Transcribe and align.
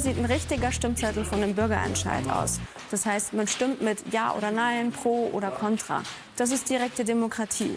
Sieht 0.00 0.16
ein 0.16 0.24
richtiger 0.24 0.72
Stimmzettel 0.72 1.26
von 1.26 1.42
einem 1.42 1.54
Bürgerentscheid 1.54 2.26
aus. 2.30 2.58
Das 2.90 3.04
heißt, 3.04 3.34
man 3.34 3.46
stimmt 3.46 3.82
mit 3.82 3.98
Ja 4.10 4.34
oder 4.34 4.50
Nein, 4.50 4.92
Pro 4.92 5.28
oder 5.34 5.50
Contra. 5.50 6.02
Das 6.36 6.50
ist 6.52 6.70
direkte 6.70 7.04
Demokratie. 7.04 7.76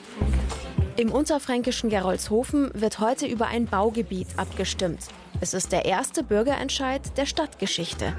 Im 0.95 1.11
unterfränkischen 1.11 1.89
Gerolzhofen 1.89 2.71
wird 2.75 2.99
heute 2.99 3.25
über 3.25 3.47
ein 3.47 3.65
Baugebiet 3.65 4.27
abgestimmt. 4.37 5.01
Es 5.41 5.53
ist 5.53 5.73
der 5.73 5.83
erste 5.83 6.23
Bürgerentscheid 6.23 7.01
der 7.17 7.25
Stadtgeschichte. 7.25 8.15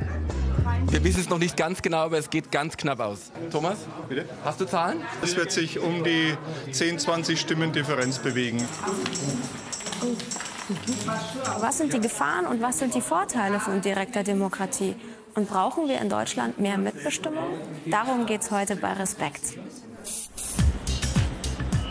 Wir 0.90 1.02
wissen 1.02 1.20
es 1.20 1.30
noch 1.30 1.38
nicht 1.38 1.56
ganz 1.56 1.80
genau, 1.80 1.98
aber 1.98 2.18
es 2.18 2.28
geht 2.28 2.52
ganz 2.52 2.76
knapp 2.76 3.00
aus. 3.00 3.32
Thomas, 3.50 3.78
bitte? 4.10 4.26
Hast 4.44 4.60
du 4.60 4.66
Zahlen? 4.66 5.00
Es 5.22 5.34
wird 5.34 5.50
sich 5.50 5.78
um 5.78 6.04
die 6.04 6.36
10, 6.70 6.98
20 6.98 7.40
Stimmen 7.40 7.72
Differenz 7.72 8.18
bewegen. 8.18 8.62
Was 11.60 11.78
sind 11.78 11.92
die 11.92 12.00
Gefahren 12.00 12.46
und 12.46 12.62
was 12.62 12.78
sind 12.78 12.94
die 12.94 13.00
Vorteile 13.00 13.60
von 13.60 13.80
direkter 13.80 14.22
Demokratie? 14.22 14.96
Und 15.34 15.48
brauchen 15.48 15.88
wir 15.88 16.00
in 16.00 16.08
Deutschland 16.08 16.58
mehr 16.58 16.78
Mitbestimmung? 16.78 17.44
Darum 17.86 18.24
geht 18.24 18.42
es 18.42 18.50
heute 18.50 18.76
bei 18.76 18.92
Respekt. 18.92 19.58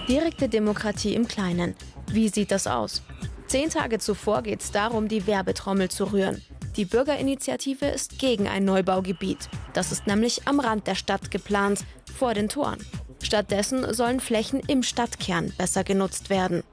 Direkte 0.08 0.50
Demokratie 0.50 1.14
im 1.14 1.28
Kleinen. 1.28 1.76
Wie 2.08 2.30
sieht 2.30 2.52
das 2.52 2.68
aus? 2.68 3.04
Zehn 3.48 3.70
Tage 3.70 4.00
zuvor 4.00 4.42
geht 4.42 4.62
es 4.62 4.72
darum, 4.72 5.08
die 5.08 5.28
Werbetrommel 5.28 5.90
zu 5.90 6.12
rühren. 6.12 6.42
Die 6.76 6.86
Bürgerinitiative 6.86 7.86
ist 7.86 8.18
gegen 8.18 8.48
ein 8.48 8.66
Neubaugebiet. 8.66 9.50
Das 9.74 9.92
ist 9.92 10.08
nämlich 10.08 10.48
am 10.48 10.60
Rand 10.60 10.88
der 10.88 10.96
Stadt 10.96 11.30
geplant, 11.30 11.86
vor 12.18 12.34
den 12.34 12.50
Toren. 12.50 12.84
Stattdessen 13.22 13.94
sollen 13.94 14.20
Flächen 14.20 14.62
im 14.62 14.82
Stadtkern 14.82 15.54
besser 15.58 15.84
genutzt 15.84 16.30
werden. 16.30 16.64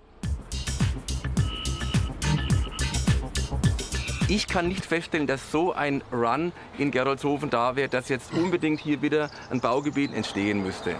Ich 4.30 4.46
kann 4.46 4.68
nicht 4.68 4.86
feststellen, 4.86 5.26
dass 5.26 5.50
so 5.50 5.72
ein 5.72 6.04
Run 6.12 6.52
in 6.78 6.92
Geroldshofen 6.92 7.50
da 7.50 7.74
wäre, 7.74 7.88
dass 7.88 8.08
jetzt 8.08 8.32
unbedingt 8.32 8.78
hier 8.78 9.02
wieder 9.02 9.28
ein 9.50 9.60
Baugebiet 9.60 10.14
entstehen 10.14 10.62
müsste. 10.62 10.94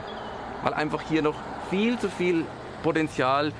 Weil 0.65 0.75
einfach 0.75 1.01
hier 1.09 1.23
noch 1.23 1.37
viel 1.71 1.97
zu 1.97 2.09
viel 2.11 2.45
Potenzial 2.83 3.53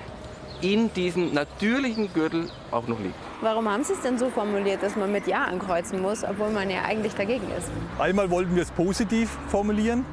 in 0.61 0.93
diesem 0.93 1.33
natürlichen 1.33 2.13
Gürtel 2.13 2.51
auch 2.73 2.89
noch 2.89 2.99
liegt. 2.99 3.15
Warum 3.43 3.71
haben 3.71 3.85
Sie 3.85 3.93
es 3.93 4.01
denn 4.01 4.19
so 4.19 4.29
formuliert, 4.29 4.83
dass 4.83 4.97
man 4.97 5.13
mit 5.13 5.29
Ja 5.29 5.45
ankreuzen 5.45 6.03
muss, 6.03 6.25
obwohl 6.25 6.51
man 6.51 6.69
ja 6.69 6.83
eigentlich 6.83 7.15
dagegen 7.15 7.47
ist? 7.57 7.71
Einmal 7.97 8.29
wollten 8.29 8.57
wir 8.57 8.65
es 8.65 8.73
positiv 8.73 9.31
formulieren, 9.47 10.05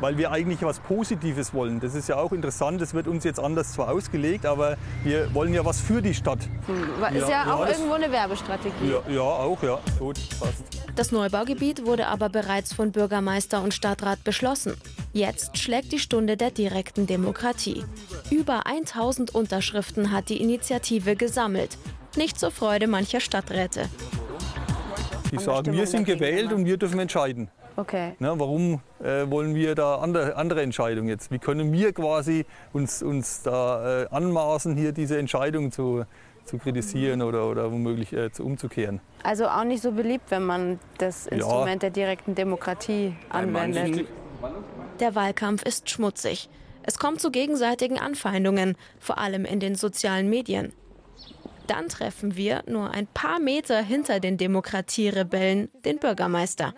weil 0.00 0.16
wir 0.16 0.30
eigentlich 0.30 0.62
was 0.62 0.80
Positives 0.80 1.54
wollen. 1.54 1.80
Das 1.80 1.94
ist 1.94 2.08
ja 2.08 2.16
auch 2.16 2.32
interessant, 2.32 2.80
das 2.80 2.94
wird 2.94 3.08
uns 3.08 3.24
jetzt 3.24 3.40
anders 3.40 3.72
zwar 3.72 3.90
ausgelegt, 3.90 4.46
aber 4.46 4.76
wir 5.04 5.32
wollen 5.34 5.52
ja 5.54 5.64
was 5.64 5.80
für 5.80 6.02
die 6.02 6.14
Stadt. 6.14 6.40
Hm, 6.66 7.16
ist 7.16 7.28
ja, 7.28 7.44
ja 7.44 7.54
auch 7.54 7.66
ja, 7.66 7.72
irgendwo 7.72 7.94
eine 7.94 8.10
Werbestrategie. 8.10 8.90
Ja, 8.90 9.12
ja, 9.12 9.20
auch, 9.20 9.62
ja. 9.62 9.78
Gut, 9.98 10.18
passt. 10.38 10.64
Das 10.94 11.12
Neubaugebiet 11.12 11.86
wurde 11.86 12.08
aber 12.08 12.28
bereits 12.28 12.72
von 12.72 12.90
Bürgermeister 12.90 13.62
und 13.62 13.72
Stadtrat 13.72 14.24
beschlossen. 14.24 14.74
Jetzt 15.12 15.56
schlägt 15.56 15.92
die 15.92 15.98
Stunde 15.98 16.36
der 16.36 16.50
direkten 16.50 17.06
Demokratie. 17.06 17.84
Über 18.30 18.66
1000 18.66 19.34
Unterschriften 19.34 20.12
hat 20.12 20.28
die 20.28 20.40
Initiative 20.42 21.16
gesammelt. 21.16 21.78
Nicht 22.16 22.40
zur 22.40 22.50
Freude 22.50 22.88
mancher 22.88 23.20
Stadträte. 23.20 23.88
Die 25.30 25.38
sagen, 25.38 25.72
wir 25.72 25.86
sind 25.86 26.04
gewählt 26.04 26.52
und 26.52 26.64
wir 26.64 26.78
dürfen 26.78 26.98
entscheiden. 26.98 27.50
Okay. 27.78 28.16
Na, 28.18 28.36
warum 28.40 28.80
äh, 28.98 29.30
wollen 29.30 29.54
wir 29.54 29.76
da 29.76 29.98
andere, 29.98 30.34
andere 30.34 30.62
Entscheidungen 30.62 31.08
jetzt? 31.08 31.30
Wie 31.30 31.38
können 31.38 31.72
wir 31.72 31.92
quasi 31.92 32.44
uns, 32.72 33.04
uns 33.04 33.42
da 33.42 34.02
äh, 34.02 34.08
anmaßen, 34.10 34.74
hier 34.74 34.90
diese 34.90 35.16
Entscheidung 35.16 35.70
zu, 35.70 36.04
zu 36.44 36.58
kritisieren 36.58 37.22
oder, 37.22 37.48
oder 37.48 37.70
womöglich 37.70 38.12
äh, 38.12 38.32
zu, 38.32 38.44
umzukehren? 38.44 39.00
Also 39.22 39.46
auch 39.46 39.62
nicht 39.62 39.80
so 39.80 39.92
beliebt, 39.92 40.24
wenn 40.30 40.44
man 40.44 40.80
das 40.98 41.28
Instrument 41.28 41.84
ja. 41.84 41.88
der 41.88 41.90
direkten 41.90 42.34
Demokratie 42.34 43.14
anwendet. 43.28 44.08
Der 44.98 45.14
Wahlkampf 45.14 45.62
ist 45.62 45.88
schmutzig. 45.88 46.50
Es 46.82 46.98
kommt 46.98 47.20
zu 47.20 47.30
gegenseitigen 47.30 48.00
Anfeindungen, 48.00 48.76
vor 48.98 49.18
allem 49.18 49.44
in 49.44 49.60
den 49.60 49.76
sozialen 49.76 50.28
Medien. 50.28 50.72
Dann 51.68 51.88
treffen 51.88 52.34
wir 52.34 52.64
nur 52.66 52.90
ein 52.90 53.06
paar 53.06 53.38
Meter 53.38 53.80
hinter 53.82 54.18
den 54.18 54.36
Demokratierebellen 54.36 55.68
den 55.84 55.98
Bürgermeister. 55.98 56.74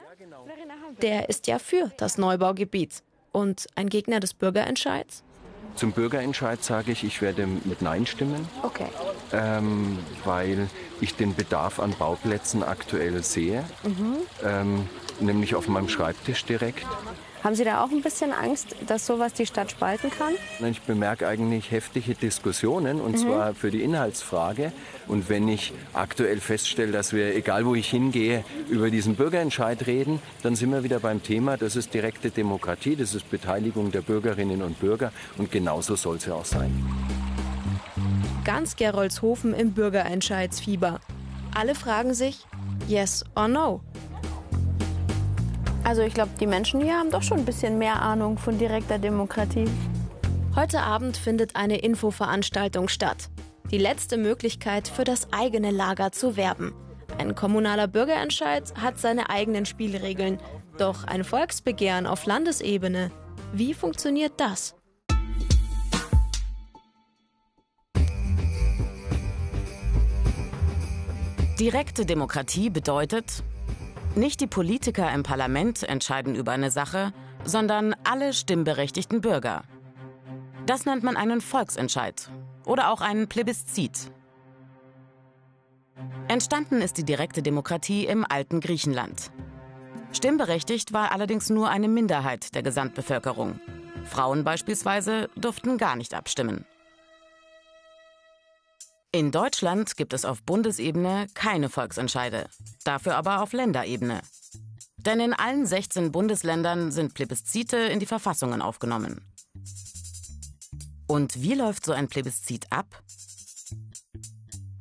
Der 1.03 1.29
ist 1.29 1.47
ja 1.47 1.59
für 1.59 1.91
das 1.97 2.19
Neubaugebiet 2.19 3.03
und 3.33 3.67
ein 3.75 3.89
Gegner 3.89 4.21
des 4.21 4.35
Bürgerentscheids. 4.35 5.23
Zum 5.77 5.93
Bürgerentscheid 5.93 6.63
sage 6.63 6.93
ich, 6.93 7.05
ich 7.05 7.23
werde 7.23 7.47
mit 7.47 7.81
Nein 7.81 8.07
stimmen. 8.07 8.47
Okay. 8.63 8.89
Ähm, 9.33 9.99
weil 10.25 10.69
ich 11.01 11.15
den 11.15 11.35
Bedarf 11.35 11.79
an 11.79 11.95
Bauplätzen 11.99 12.63
aktuell 12.63 13.23
sehe, 13.23 13.65
mhm. 13.85 14.17
ähm, 14.45 14.89
nämlich 15.21 15.55
auf 15.55 15.69
meinem 15.69 15.89
Schreibtisch 15.89 16.45
direkt. 16.45 16.87
Haben 17.43 17.55
Sie 17.55 17.65
da 17.65 17.83
auch 17.83 17.91
ein 17.91 18.03
bisschen 18.03 18.33
Angst, 18.33 18.77
dass 18.87 19.07
sowas 19.07 19.33
die 19.33 19.47
Stadt 19.47 19.71
spalten 19.71 20.11
kann? 20.11 20.35
Ich 20.71 20.83
bemerke 20.83 21.27
eigentlich 21.27 21.71
heftige 21.71 22.15
Diskussionen 22.15 23.01
und 23.01 23.13
mhm. 23.13 23.17
zwar 23.17 23.55
für 23.55 23.71
die 23.71 23.83
Inhaltsfrage. 23.83 24.73
Und 25.09 25.31
wenn 25.31 25.49
ich 25.49 25.73
aktuell 25.95 26.39
feststelle, 26.39 26.93
dass 26.93 27.15
wir, 27.15 27.35
egal 27.35 27.65
wo 27.65 27.75
ich 27.75 27.89
hingehe, 27.89 28.45
über 28.69 28.91
diesen 28.91 29.17
Bürgerentscheid 29.17 29.87
reden, 29.87 30.21
dann 30.43 30.55
sind 30.55 30.71
wir 30.71 30.85
wieder 30.85 31.01
beim 31.01 31.23
Thema, 31.23 31.57
das 31.57 31.77
ist 31.77 31.95
direkte 31.95 32.31
Demokratie, 32.31 32.95
das 32.95 33.15
ist 33.15 33.31
Beteiligung 33.31 33.91
der 33.91 34.03
Bürgerinnen 34.03 34.61
und 34.61 34.79
Bürger 34.79 35.11
und 35.39 35.51
genauso 35.51 35.97
soll 35.97 36.17
es 36.17 36.27
ja 36.27 36.35
auch 36.35 36.45
sein. 36.45 36.71
Ganz 38.45 38.77
Geroldshofen 38.77 39.55
im 39.55 39.73
Bürgerentscheidsfieber. 39.73 41.01
Alle 41.55 41.75
fragen 41.75 42.13
sich, 42.13 42.47
yes 42.87 43.25
or 43.35 43.49
no? 43.49 43.81
Also 45.85 46.03
ich 46.03 46.15
glaube, 46.15 46.31
die 46.39 46.47
Menschen 46.47 46.81
hier 46.81 46.95
haben 46.95 47.11
doch 47.11 47.23
schon 47.23 47.39
ein 47.39 47.45
bisschen 47.45 47.79
mehr 47.79 48.01
Ahnung 48.03 48.39
von 48.39 48.59
direkter 48.59 48.99
Demokratie. 48.99 49.69
Heute 50.55 50.81
Abend 50.81 51.17
findet 51.17 51.57
eine 51.57 51.79
Infoveranstaltung 51.79 52.89
statt. 52.89 53.31
Die 53.71 53.79
letzte 53.79 54.17
Möglichkeit 54.17 54.89
für 54.89 55.05
das 55.05 55.33
eigene 55.33 55.71
Lager 55.71 56.13
zu 56.13 56.37
werben. 56.37 56.75
Ein 57.19 57.35
kommunaler 57.35 57.87
Bürgerentscheid 57.87 58.73
hat 58.81 58.99
seine 58.99 59.31
eigenen 59.31 59.67
Spielregeln. 59.67 60.39
Doch 60.79 61.05
ein 61.05 61.25
Volksbegehren 61.25 62.07
auf 62.07 62.27
Landesebene, 62.27 63.11
wie 63.53 63.75
funktioniert 63.75 64.33
das? 64.39 64.75
Direkte 71.59 72.07
Demokratie 72.07 72.71
bedeutet, 72.71 73.43
nicht 74.17 74.41
die 74.41 74.47
Politiker 74.47 75.13
im 75.13 75.23
Parlament 75.23 75.83
entscheiden 75.83 76.35
über 76.35 76.53
eine 76.53 76.71
Sache, 76.71 77.13
sondern 77.45 77.95
alle 78.05 78.33
stimmberechtigten 78.33 79.21
Bürger. 79.21 79.63
Das 80.67 80.85
nennt 80.85 81.03
man 81.03 81.17
einen 81.17 81.41
Volksentscheid 81.41 82.31
oder 82.65 82.91
auch 82.91 83.01
einen 83.01 83.29
Plebiszit. 83.29 84.13
Entstanden 86.29 86.81
ist 86.81 86.99
die 86.99 87.05
direkte 87.05 87.43
Demokratie 87.43 88.07
im 88.07 88.25
alten 88.29 88.61
Griechenland. 88.61 89.31
Stimmberechtigt 90.13 90.93
war 90.93 91.13
allerdings 91.13 91.51
nur 91.51 91.69
eine 91.69 91.89
Minderheit 91.89 92.55
der 92.55 92.63
Gesamtbevölkerung. 92.63 93.61
Frauen 94.05 94.45
beispielsweise 94.45 95.29
durften 95.37 95.79
gar 95.79 95.97
nicht 95.97 96.15
abstimmen. 96.15 96.65
In 99.13 99.33
Deutschland 99.33 99.97
gibt 99.97 100.13
es 100.13 100.25
auf 100.25 100.41
Bundesebene 100.45 101.27
keine 101.35 101.69
Volksentscheide, 101.69 102.47
dafür 102.85 103.17
aber 103.17 103.43
auf 103.43 103.53
Länderebene. 103.53 104.21
Denn 104.99 105.19
in 105.19 105.33
allen 105.33 105.67
16 105.67 106.13
Bundesländern 106.13 106.93
sind 106.93 107.15
Plebiszite 107.15 107.77
in 107.77 107.99
die 107.99 108.07
Verfassungen 108.07 108.63
aufgenommen. 108.63 109.21
Und 111.09 111.43
wie 111.43 111.55
läuft 111.55 111.85
so 111.85 111.93
ein 111.93 112.07
Plebiszit 112.07 112.71
ab? 112.71 113.03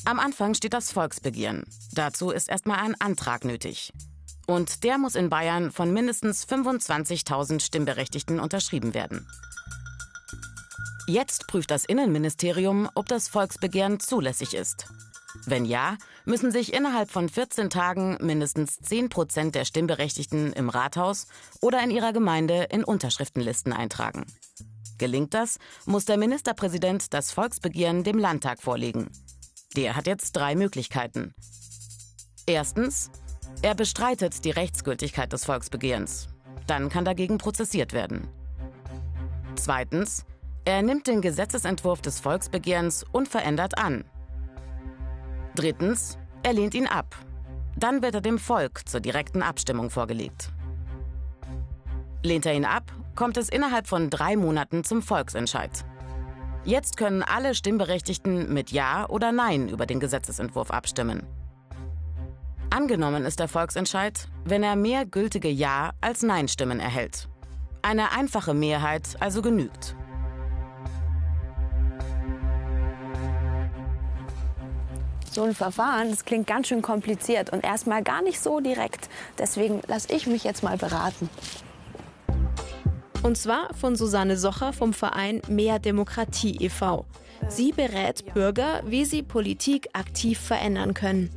Am 0.05 0.19
Anfang 0.19 0.53
steht 0.53 0.73
das 0.73 0.91
Volksbegehren. 0.91 1.65
Dazu 1.93 2.29
ist 2.29 2.49
erstmal 2.49 2.79
ein 2.79 2.99
Antrag 3.01 3.45
nötig. 3.45 3.91
Und 4.45 4.83
der 4.83 4.99
muss 4.99 5.15
in 5.15 5.29
Bayern 5.29 5.71
von 5.71 5.91
mindestens 5.91 6.47
25.000 6.47 7.61
Stimmberechtigten 7.61 8.39
unterschrieben 8.39 8.93
werden. 8.93 9.27
Jetzt 11.09 11.47
prüft 11.47 11.71
das 11.71 11.85
Innenministerium, 11.85 12.87
ob 12.93 13.07
das 13.07 13.29
Volksbegehren 13.29 13.99
zulässig 13.99 14.53
ist. 14.53 14.85
Wenn 15.47 15.65
ja, 15.65 15.97
müssen 16.23 16.51
sich 16.51 16.71
innerhalb 16.71 17.09
von 17.09 17.29
14 17.29 17.71
Tagen 17.71 18.19
mindestens 18.21 18.77
10 18.77 19.09
Prozent 19.09 19.55
der 19.55 19.65
Stimmberechtigten 19.65 20.53
im 20.53 20.69
Rathaus 20.69 21.25
oder 21.61 21.83
in 21.83 21.89
ihrer 21.89 22.13
Gemeinde 22.13 22.67
in 22.69 22.83
Unterschriftenlisten 22.83 23.73
eintragen. 23.73 24.27
Gelingt 24.99 25.33
das, 25.33 25.57
muss 25.87 26.05
der 26.05 26.17
Ministerpräsident 26.17 27.11
das 27.11 27.31
Volksbegehren 27.31 28.03
dem 28.03 28.19
Landtag 28.19 28.61
vorlegen. 28.61 29.09
Der 29.75 29.95
hat 29.95 30.05
jetzt 30.05 30.33
drei 30.33 30.53
Möglichkeiten. 30.53 31.33
Erstens, 32.45 33.09
er 33.63 33.73
bestreitet 33.73 34.45
die 34.45 34.51
Rechtsgültigkeit 34.51 35.33
des 35.33 35.45
Volksbegehrens. 35.45 36.27
Dann 36.67 36.89
kann 36.89 37.03
dagegen 37.03 37.39
prozessiert 37.39 37.93
werden. 37.93 38.27
Zweitens, 39.55 40.23
er 40.65 40.81
nimmt 40.81 41.07
den 41.07 41.21
Gesetzesentwurf 41.21 42.01
des 42.01 42.19
Volksbegehrens 42.19 43.05
unverändert 43.11 43.77
an. 43.77 44.03
Drittens, 45.55 46.17
er 46.43 46.53
lehnt 46.53 46.73
ihn 46.73 46.87
ab. 46.87 47.15
Dann 47.75 48.01
wird 48.01 48.15
er 48.15 48.21
dem 48.21 48.39
Volk 48.39 48.87
zur 48.87 48.99
direkten 48.99 49.41
Abstimmung 49.41 49.89
vorgelegt. 49.89 50.51
Lehnt 52.23 52.45
er 52.45 52.53
ihn 52.53 52.65
ab, 52.65 52.91
kommt 53.15 53.37
es 53.37 53.49
innerhalb 53.49 53.87
von 53.87 54.09
drei 54.09 54.35
Monaten 54.35 54.83
zum 54.83 55.01
Volksentscheid. 55.01 55.85
Jetzt 56.65 56.97
können 56.97 57.23
alle 57.23 57.55
Stimmberechtigten 57.55 58.53
mit 58.53 58.71
Ja 58.71 59.07
oder 59.09 59.31
Nein 59.31 59.69
über 59.69 59.85
den 59.85 59.99
Gesetzesentwurf 59.99 60.71
abstimmen. 60.71 61.25
Angenommen 62.69 63.25
ist 63.25 63.39
der 63.39 63.47
Volksentscheid, 63.47 64.27
wenn 64.45 64.61
er 64.61 64.75
mehr 64.75 65.05
gültige 65.05 65.49
Ja 65.49 65.91
als 66.01 66.21
Nein-Stimmen 66.21 66.79
erhält. 66.79 67.27
Eine 67.81 68.11
einfache 68.11 68.53
Mehrheit 68.53 69.15
also 69.19 69.41
genügt. 69.41 69.95
So 75.39 75.45
ein 75.45 75.55
Verfahren, 75.55 76.09
das 76.09 76.25
klingt 76.25 76.47
ganz 76.47 76.67
schön 76.67 76.81
kompliziert 76.81 77.49
und 77.53 77.63
erstmal 77.63 78.03
gar 78.03 78.21
nicht 78.21 78.41
so 78.41 78.59
direkt. 78.59 79.07
Deswegen 79.37 79.79
lasse 79.87 80.11
ich 80.11 80.27
mich 80.27 80.43
jetzt 80.43 80.63
mal 80.63 80.75
beraten. 80.75 81.29
Und 83.23 83.37
zwar 83.37 83.73
von 83.73 83.95
Susanne 83.95 84.35
Socher 84.35 84.73
vom 84.73 84.91
Verein 84.91 85.41
Mehr 85.47 85.79
Demokratie 85.79 86.57
e.V. 86.59 87.05
Sie 87.47 87.71
berät 87.71 88.33
Bürger, 88.33 88.81
wie 88.83 89.05
sie 89.05 89.23
Politik 89.23 89.87
aktiv 89.93 90.37
verändern 90.37 90.93
können. 90.93 91.29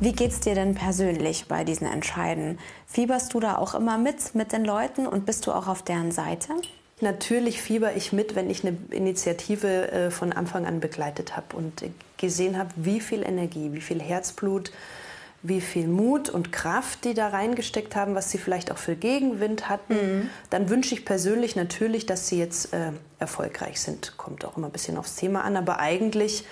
Wie 0.00 0.10
geht's 0.10 0.40
dir 0.40 0.56
denn 0.56 0.74
persönlich 0.74 1.44
bei 1.46 1.62
diesen 1.62 1.86
Entscheiden? 1.86 2.58
Fieberst 2.84 3.32
du 3.32 3.38
da 3.38 3.58
auch 3.58 3.76
immer 3.76 3.96
mit 3.96 4.34
mit 4.34 4.50
den 4.50 4.64
Leuten 4.64 5.06
und 5.06 5.24
bist 5.24 5.46
du 5.46 5.52
auch 5.52 5.68
auf 5.68 5.84
deren 5.84 6.10
Seite? 6.10 6.54
Natürlich 7.00 7.62
fieber 7.62 7.96
ich 7.96 8.12
mit, 8.12 8.34
wenn 8.34 8.50
ich 8.50 8.64
eine 8.64 8.76
Initiative 8.90 9.90
äh, 9.90 10.10
von 10.10 10.32
Anfang 10.32 10.66
an 10.66 10.80
begleitet 10.80 11.36
habe 11.36 11.56
und 11.56 11.82
gesehen 12.18 12.58
habe, 12.58 12.70
wie 12.76 13.00
viel 13.00 13.22
Energie, 13.22 13.72
wie 13.72 13.80
viel 13.80 14.00
Herzblut, 14.00 14.70
wie 15.42 15.62
viel 15.62 15.88
Mut 15.88 16.28
und 16.28 16.52
Kraft 16.52 17.04
die 17.04 17.14
da 17.14 17.28
reingesteckt 17.28 17.96
haben, 17.96 18.14
was 18.14 18.30
sie 18.30 18.36
vielleicht 18.36 18.70
auch 18.70 18.76
für 18.76 18.94
Gegenwind 18.94 19.70
hatten. 19.70 19.94
Mhm. 19.94 20.30
Dann 20.50 20.68
wünsche 20.68 20.94
ich 20.94 21.06
persönlich 21.06 21.56
natürlich, 21.56 22.04
dass 22.04 22.28
sie 22.28 22.38
jetzt 22.38 22.74
äh, 22.74 22.92
erfolgreich 23.18 23.80
sind. 23.80 24.18
Kommt 24.18 24.44
auch 24.44 24.58
immer 24.58 24.66
ein 24.66 24.72
bisschen 24.72 24.98
aufs 24.98 25.16
Thema 25.16 25.42
an, 25.42 25.56
aber 25.56 25.78
eigentlich 25.78 26.44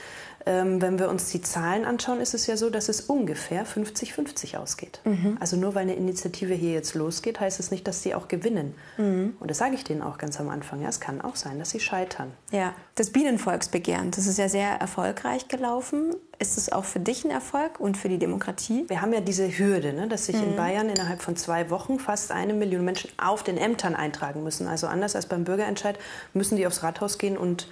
wenn 0.45 0.99
wir 0.99 1.11
uns 1.11 1.31
die 1.31 1.43
Zahlen 1.43 1.85
anschauen, 1.85 2.21
ist 2.21 2.33
es 2.33 2.47
ja 2.47 2.57
so, 2.57 2.71
dass 2.71 2.89
es 2.89 3.03
ungefähr 3.03 3.67
50-50 3.67 4.57
ausgeht. 4.57 5.01
Mhm. 5.05 5.37
Also 5.41 5.57
nur 5.57 5.75
weil 5.75 5.83
eine 5.83 5.95
Initiative 5.95 6.55
hier 6.55 6.73
jetzt 6.73 6.95
losgeht, 6.95 7.41
heißt 7.41 7.61
es 7.61 7.71
nicht, 7.71 7.87
dass 7.87 8.03
sie 8.03 8.15
auch 8.15 8.29
gewinnen. 8.29 8.75
Mhm. 8.97 9.37
Und 9.41 9.51
das 9.51 9.59
sage 9.59 9.75
ich 9.75 9.85
denen 9.85 10.01
auch 10.01 10.17
ganz 10.17 10.41
am 10.41 10.49
Anfang. 10.49 10.81
Ja, 10.81 10.89
es 10.89 11.01
kann 11.01 11.21
auch 11.21 11.37
sein, 11.37 11.59
dass 11.59 11.71
sie 11.71 11.81
scheitern. 11.81 12.33
Ja, 12.51 12.73
das 12.95 13.11
Bienenvolksbegehren, 13.11 14.11
das 14.11 14.27
ist 14.27 14.39
ja 14.39 14.49
sehr 14.49 14.69
erfolgreich 14.69 15.49
gelaufen. 15.49 16.15
Ist 16.39 16.57
es 16.57 16.71
auch 16.73 16.85
für 16.85 17.01
dich 17.01 17.25
ein 17.25 17.31
Erfolg 17.31 17.81
und 17.81 17.97
für 17.97 18.09
die 18.09 18.19
Demokratie? 18.19 18.85
Wir 18.89 19.03
haben 19.03 19.13
ja 19.13 19.21
diese 19.21 19.59
Hürde, 19.59 19.93
ne, 19.93 20.09
dass 20.09 20.27
sich 20.27 20.37
mhm. 20.37 20.45
in 20.45 20.57
Bayern 20.57 20.89
innerhalb 20.89 21.21
von 21.21 21.37
zwei 21.37 21.69
Wochen 21.69 21.99
fast 21.99 22.31
eine 22.31 22.55
Million 22.55 22.85
Menschen 22.85 23.11
auf 23.19 23.43
den 23.43 23.59
Ämtern 23.59 23.95
eintragen 23.95 24.45
müssen. 24.45 24.69
Also 24.69 24.87
anders 24.87 25.17
als 25.17 25.27
beim 25.27 25.45
Bürgerentscheid 25.45 25.99
müssen 26.33 26.57
die 26.57 26.67
aufs 26.67 26.83
Rathaus 26.83 27.19
gehen 27.19 27.37
und 27.37 27.69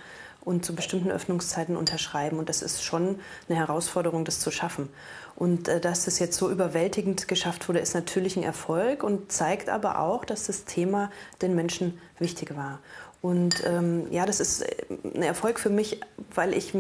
und 0.47 0.65
zu 0.65 0.77
bestimmten 0.77 1.11
Öffnungszeiten 1.11 1.77
unterschreiben. 1.77 2.39
Und 2.39 2.49
das 2.49 2.63
ist 2.63 2.83
schon 2.83 3.19
eine 3.49 3.59
Herausforderung, 3.59 4.25
das 4.25 4.39
zu 4.39 4.53
schaffen. 4.53 4.89
Und 5.35 5.67
äh, 5.67 5.81
dass 5.81 6.05
das 6.05 6.21
jetzt 6.21 6.39
so 6.39 6.51
überwältigend 6.51 7.27
geschafft 7.27 7.69
wurde, 7.69 7.81
ist 7.81 7.95
natürlich 7.95 8.37
ein 8.37 8.45
Erfolg 8.45 9.03
und 9.03 9.33
zeigt 9.33 9.69
aber 9.69 9.99
auch, 9.99 10.25
dass 10.25 10.47
das 10.47 10.65
Thema 10.65 11.11
den 11.43 11.57
Menschen 11.57 11.99
wichtig 12.21 12.57
war. 12.57 12.79
Und 13.21 13.65
ähm, 13.67 14.07
ja, 14.13 14.25
das 14.25 14.39
ist 14.39 14.63
äh, 14.63 14.85
ein 15.17 15.23
Erfolg 15.23 15.59
für 15.59 15.69
mich, 15.69 16.01
weil 16.33 16.55
ich 16.55 16.73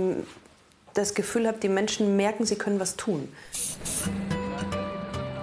das 0.95 1.15
Gefühl 1.15 1.49
habe, 1.49 1.59
die 1.59 1.69
Menschen 1.69 2.17
merken, 2.17 2.47
sie 2.47 2.57
können 2.57 2.79
was 2.79 2.95
tun. 2.95 3.29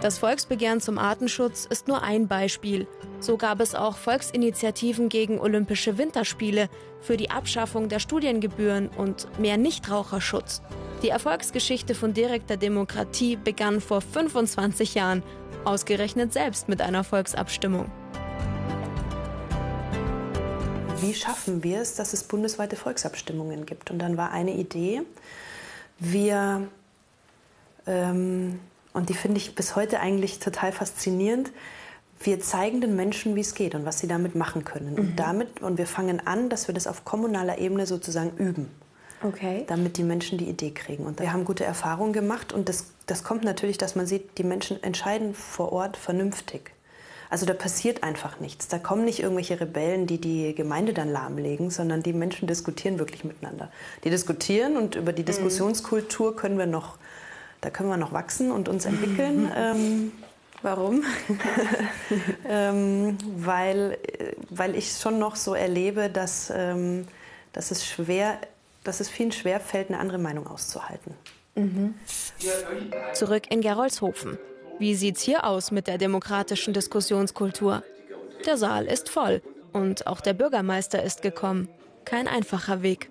Das 0.01 0.17
Volksbegehren 0.17 0.79
zum 0.79 0.97
Artenschutz 0.97 1.65
ist 1.69 1.89
nur 1.89 2.01
ein 2.01 2.29
Beispiel. 2.29 2.87
So 3.23 3.37
gab 3.37 3.61
es 3.61 3.73
auch 3.73 3.95
Volksinitiativen 3.95 5.07
gegen 5.07 5.39
Olympische 5.39 5.97
Winterspiele, 5.97 6.67
für 6.99 7.15
die 7.15 7.31
Abschaffung 7.31 7.87
der 7.87 7.99
Studiengebühren 7.99 8.89
und 8.89 9.29
mehr 9.39 9.55
Nichtraucherschutz. 9.55 10.61
Die 11.03 11.07
Erfolgsgeschichte 11.07 11.95
von 11.95 12.13
direkter 12.13 12.57
Demokratie 12.57 13.37
begann 13.37 13.79
vor 13.79 14.01
25 14.01 14.95
Jahren, 14.95 15.23
ausgerechnet 15.63 16.33
selbst 16.33 16.67
mit 16.67 16.81
einer 16.81 17.05
Volksabstimmung. 17.05 17.89
Wie 20.99 21.13
schaffen 21.13 21.63
wir 21.63 21.79
es, 21.79 21.95
dass 21.95 22.11
es 22.11 22.25
bundesweite 22.25 22.75
Volksabstimmungen 22.75 23.65
gibt? 23.65 23.89
Und 23.89 23.99
dann 23.99 24.17
war 24.17 24.31
eine 24.31 24.53
Idee, 24.53 25.03
wir 25.97 26.67
ähm, 27.87 28.59
und 28.91 29.07
die 29.07 29.13
finde 29.13 29.37
ich 29.37 29.55
bis 29.55 29.77
heute 29.77 30.01
eigentlich 30.01 30.39
total 30.39 30.73
faszinierend. 30.73 31.51
Wir 32.23 32.39
zeigen 32.39 32.81
den 32.81 32.95
Menschen, 32.95 33.35
wie 33.35 33.41
es 33.41 33.53
geht 33.53 33.75
und 33.75 33.85
was 33.85 33.99
sie 33.99 34.07
damit 34.07 34.35
machen 34.35 34.65
können. 34.65 34.93
Mhm. 34.93 34.99
Und 34.99 35.15
damit, 35.17 35.61
und 35.61 35.77
wir 35.77 35.87
fangen 35.87 36.25
an, 36.25 36.49
dass 36.49 36.67
wir 36.67 36.73
das 36.73 36.87
auf 36.87 37.05
kommunaler 37.05 37.59
Ebene 37.59 37.85
sozusagen 37.85 38.35
üben. 38.37 38.69
Okay. 39.21 39.63
Damit 39.67 39.97
die 39.97 40.03
Menschen 40.03 40.37
die 40.37 40.49
Idee 40.49 40.71
kriegen. 40.71 41.05
Und 41.05 41.19
wir 41.19 41.31
haben 41.31 41.45
gute 41.45 41.63
Erfahrungen 41.63 42.11
gemacht 42.11 42.51
und 42.51 42.67
das, 42.67 42.87
das 43.05 43.23
kommt 43.23 43.43
natürlich, 43.43 43.77
dass 43.77 43.95
man 43.95 44.05
sieht, 44.05 44.37
die 44.37 44.43
Menschen 44.43 44.81
entscheiden 44.83 45.33
vor 45.33 45.71
Ort 45.71 45.95
vernünftig. 45.95 46.71
Also 47.29 47.45
da 47.45 47.53
passiert 47.53 48.03
einfach 48.03 48.39
nichts. 48.39 48.67
Da 48.67 48.79
kommen 48.79 49.05
nicht 49.05 49.21
irgendwelche 49.21 49.59
Rebellen, 49.59 50.07
die 50.07 50.19
die 50.19 50.53
Gemeinde 50.53 50.93
dann 50.93 51.09
lahmlegen, 51.09 51.71
sondern 51.71 52.03
die 52.03 52.13
Menschen 52.13 52.47
diskutieren 52.47 52.99
wirklich 52.99 53.23
miteinander. 53.23 53.71
Die 54.03 54.09
diskutieren 54.09 54.77
und 54.77 54.95
über 54.95 55.13
die 55.13 55.23
mhm. 55.23 55.27
Diskussionskultur 55.27 56.35
können 56.35 56.57
wir 56.57 56.67
noch 56.67 56.97
da 57.63 57.69
können 57.69 57.89
wir 57.89 57.97
noch 57.97 58.11
wachsen 58.11 58.51
und 58.51 58.67
uns 58.67 58.85
entwickeln. 58.85 59.49
ähm, 59.57 60.11
Warum? 60.63 61.03
ähm, 62.49 63.17
weil, 63.35 63.97
weil 64.49 64.75
ich 64.75 64.93
schon 64.93 65.19
noch 65.19 65.35
so 65.35 65.53
erlebe, 65.53 66.09
dass, 66.09 66.51
ähm, 66.55 67.05
dass, 67.51 67.69
es 67.69 67.85
schwer, 67.85 68.39
dass 68.85 69.01
es 69.01 69.09
vielen 69.09 69.33
schwer 69.33 69.59
fällt, 69.59 69.89
eine 69.89 69.99
andere 69.99 70.17
Meinung 70.17 70.47
auszuhalten. 70.47 71.13
Mhm. 71.55 71.93
Zurück 73.13 73.43
in 73.51 73.61
Gerolzhofen. 73.61 74.39
Wie 74.79 74.95
sieht's 74.95 75.21
hier 75.21 75.45
aus 75.45 75.69
mit 75.71 75.87
der 75.87 75.97
demokratischen 75.97 76.73
Diskussionskultur? 76.73 77.83
Der 78.45 78.57
Saal 78.57 78.85
ist 78.85 79.09
voll 79.09 79.41
und 79.73 80.07
auch 80.07 80.21
der 80.21 80.33
Bürgermeister 80.33 81.03
ist 81.03 81.21
gekommen. 81.21 81.67
Kein 82.05 82.27
einfacher 82.27 82.81
Weg. 82.81 83.09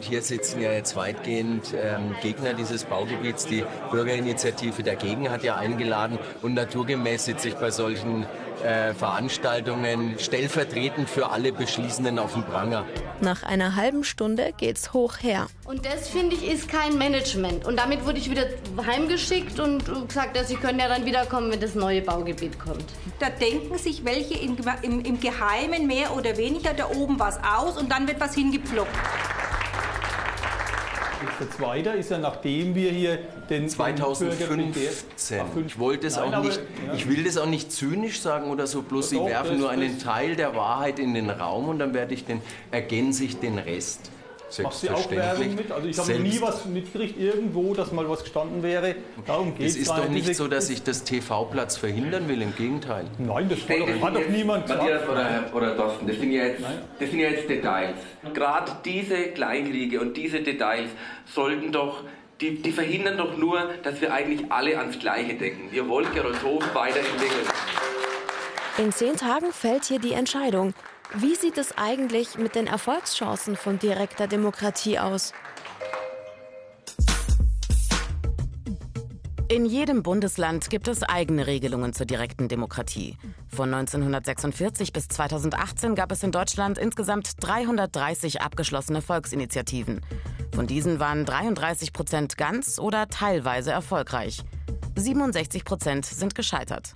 Hier 0.00 0.22
sitzen 0.22 0.60
ja 0.60 0.72
jetzt 0.72 0.96
weitgehend 0.96 1.74
ähm, 1.74 2.14
Gegner 2.22 2.54
dieses 2.54 2.84
Baugebiets. 2.84 3.46
Die 3.46 3.64
Bürgerinitiative 3.90 4.82
dagegen 4.82 5.30
hat 5.30 5.42
ja 5.42 5.56
eingeladen 5.56 6.18
und 6.42 6.54
naturgemäß 6.54 7.24
sitze 7.24 7.48
ich 7.48 7.54
bei 7.54 7.70
solchen 7.70 8.26
äh, 8.62 8.94
Veranstaltungen 8.94 10.18
stellvertretend 10.18 11.08
für 11.08 11.30
alle 11.30 11.52
Beschließenden 11.52 12.18
auf 12.18 12.32
dem 12.34 12.42
Pranger. 12.44 12.84
Nach 13.20 13.42
einer 13.42 13.76
halben 13.76 14.04
Stunde 14.04 14.52
geht's 14.56 14.92
hoch 14.92 15.14
her. 15.20 15.46
Und 15.64 15.86
das 15.86 16.08
finde 16.08 16.36
ich 16.36 16.46
ist 16.46 16.68
kein 16.68 16.98
Management. 16.98 17.64
Und 17.64 17.78
damit 17.78 18.04
wurde 18.04 18.18
ich 18.18 18.30
wieder 18.30 18.46
heimgeschickt 18.86 19.58
und 19.60 19.84
gesagt, 20.08 20.36
dass 20.36 20.48
sie 20.48 20.56
können 20.56 20.78
ja 20.78 20.88
dann 20.88 21.04
wiederkommen, 21.04 21.50
wenn 21.50 21.60
das 21.60 21.74
neue 21.74 22.02
Baugebiet 22.02 22.58
kommt. 22.58 22.84
Da 23.18 23.30
denken 23.30 23.78
sich 23.78 24.04
welche 24.04 24.34
im, 24.34 24.56
im, 24.82 25.04
im 25.04 25.20
Geheimen 25.20 25.86
mehr 25.86 26.14
oder 26.14 26.36
weniger 26.36 26.74
da 26.74 26.88
oben 26.90 27.18
was 27.18 27.38
aus 27.42 27.76
und 27.76 27.90
dann 27.90 28.06
wird 28.06 28.20
was 28.20 28.34
hingepflockt. 28.34 28.90
Der 31.40 31.50
zweite 31.50 31.90
ist 31.90 32.10
ja, 32.10 32.18
nachdem 32.18 32.74
wir 32.74 32.90
hier 32.90 33.18
den 33.48 33.68
2015. 33.68 35.40
Ich 35.66 35.78
wollte 35.78 36.06
es 36.06 36.18
auch 36.18 36.42
nicht, 36.42 36.60
ich 36.94 37.08
will 37.08 37.24
das 37.24 37.38
auch 37.38 37.46
nicht 37.46 37.72
zynisch 37.72 38.20
sagen 38.20 38.50
oder 38.50 38.66
so, 38.66 38.82
bloß 38.82 39.10
Sie 39.10 39.20
werfen 39.24 39.58
nur 39.58 39.70
einen 39.70 39.98
Teil 39.98 40.36
der 40.36 40.54
Wahrheit 40.54 40.98
in 40.98 41.14
den 41.14 41.30
Raum 41.30 41.68
und 41.68 41.78
dann 41.78 41.94
werde 41.94 42.14
ich 42.14 42.24
den, 42.24 42.40
ergänze 42.70 43.24
ich 43.24 43.38
den 43.38 43.58
Rest. 43.58 44.10
Machst 44.62 44.82
du 44.84 44.90
auch 44.90 45.10
Werbung 45.10 45.54
mit? 45.54 45.72
Also 45.72 45.88
ich 45.88 45.98
habe 45.98 46.14
nie 46.14 46.40
was 46.40 46.64
mitgekriegt 46.66 47.18
irgendwo, 47.18 47.74
dass 47.74 47.92
mal 47.92 48.08
was 48.08 48.22
gestanden 48.22 48.62
wäre. 48.62 48.94
Darum 49.26 49.56
geht 49.56 49.66
es 49.66 49.76
ist 49.76 49.90
doch 49.90 50.08
nicht 50.08 50.34
so, 50.34 50.46
dass 50.48 50.70
ich 50.70 50.82
das 50.82 51.04
TV-Platz 51.04 51.76
verhindern 51.76 52.28
will, 52.28 52.42
im 52.42 52.54
Gegenteil. 52.54 53.06
Nein, 53.18 53.48
das, 53.48 53.58
hey, 53.66 53.84
das 53.86 54.00
hat 54.00 54.14
doch 54.14 54.28
niemand 54.28 54.66
gesagt. 54.66 54.82
Matthias 54.82 55.08
oder, 55.08 55.50
oder 55.52 55.76
Thorsten, 55.76 56.06
das 56.06 56.16
sind, 56.16 56.32
ja 56.32 56.44
jetzt, 56.44 56.62
das 56.98 57.10
sind 57.10 57.18
ja 57.18 57.28
jetzt 57.30 57.48
Details. 57.48 57.96
Gerade 58.34 58.72
diese 58.84 59.16
Kleinkriege 59.32 60.00
und 60.00 60.16
diese 60.16 60.40
Details 60.40 60.90
sollten 61.26 61.72
doch 61.72 62.04
die, 62.40 62.62
die, 62.62 62.72
verhindern 62.72 63.16
doch 63.16 63.36
nur, 63.36 63.70
dass 63.82 64.00
wir 64.00 64.12
eigentlich 64.12 64.50
alle 64.50 64.78
ans 64.78 64.98
Gleiche 64.98 65.34
denken. 65.34 65.72
Wir 65.72 65.88
wollen 65.88 66.12
Gerolzhofen 66.12 66.68
weiterentwickeln. 66.74 67.46
In 68.78 68.92
zehn 68.92 69.16
Tagen 69.16 69.52
fällt 69.52 69.86
hier 69.86 69.98
die 69.98 70.12
Entscheidung. 70.12 70.74
Wie 71.14 71.34
sieht 71.34 71.56
es 71.56 71.76
eigentlich 71.78 72.36
mit 72.36 72.54
den 72.54 72.66
Erfolgschancen 72.66 73.56
von 73.56 73.78
direkter 73.78 74.26
Demokratie 74.26 74.98
aus? 74.98 75.32
In 79.48 79.64
jedem 79.64 80.02
Bundesland 80.02 80.68
gibt 80.68 80.88
es 80.88 81.04
eigene 81.04 81.46
Regelungen 81.46 81.92
zur 81.92 82.04
direkten 82.04 82.48
Demokratie. 82.48 83.16
Von 83.46 83.72
1946 83.72 84.92
bis 84.92 85.06
2018 85.06 85.94
gab 85.94 86.10
es 86.10 86.24
in 86.24 86.32
Deutschland 86.32 86.76
insgesamt 86.76 87.32
330 87.38 88.42
abgeschlossene 88.42 89.00
Volksinitiativen. 89.00 90.00
Von 90.52 90.66
diesen 90.66 90.98
waren 90.98 91.24
33 91.24 91.92
Prozent 91.92 92.36
ganz 92.36 92.80
oder 92.80 93.06
teilweise 93.06 93.70
erfolgreich. 93.70 94.42
67 94.96 95.64
Prozent 95.64 96.04
sind 96.04 96.34
gescheitert. 96.34 96.94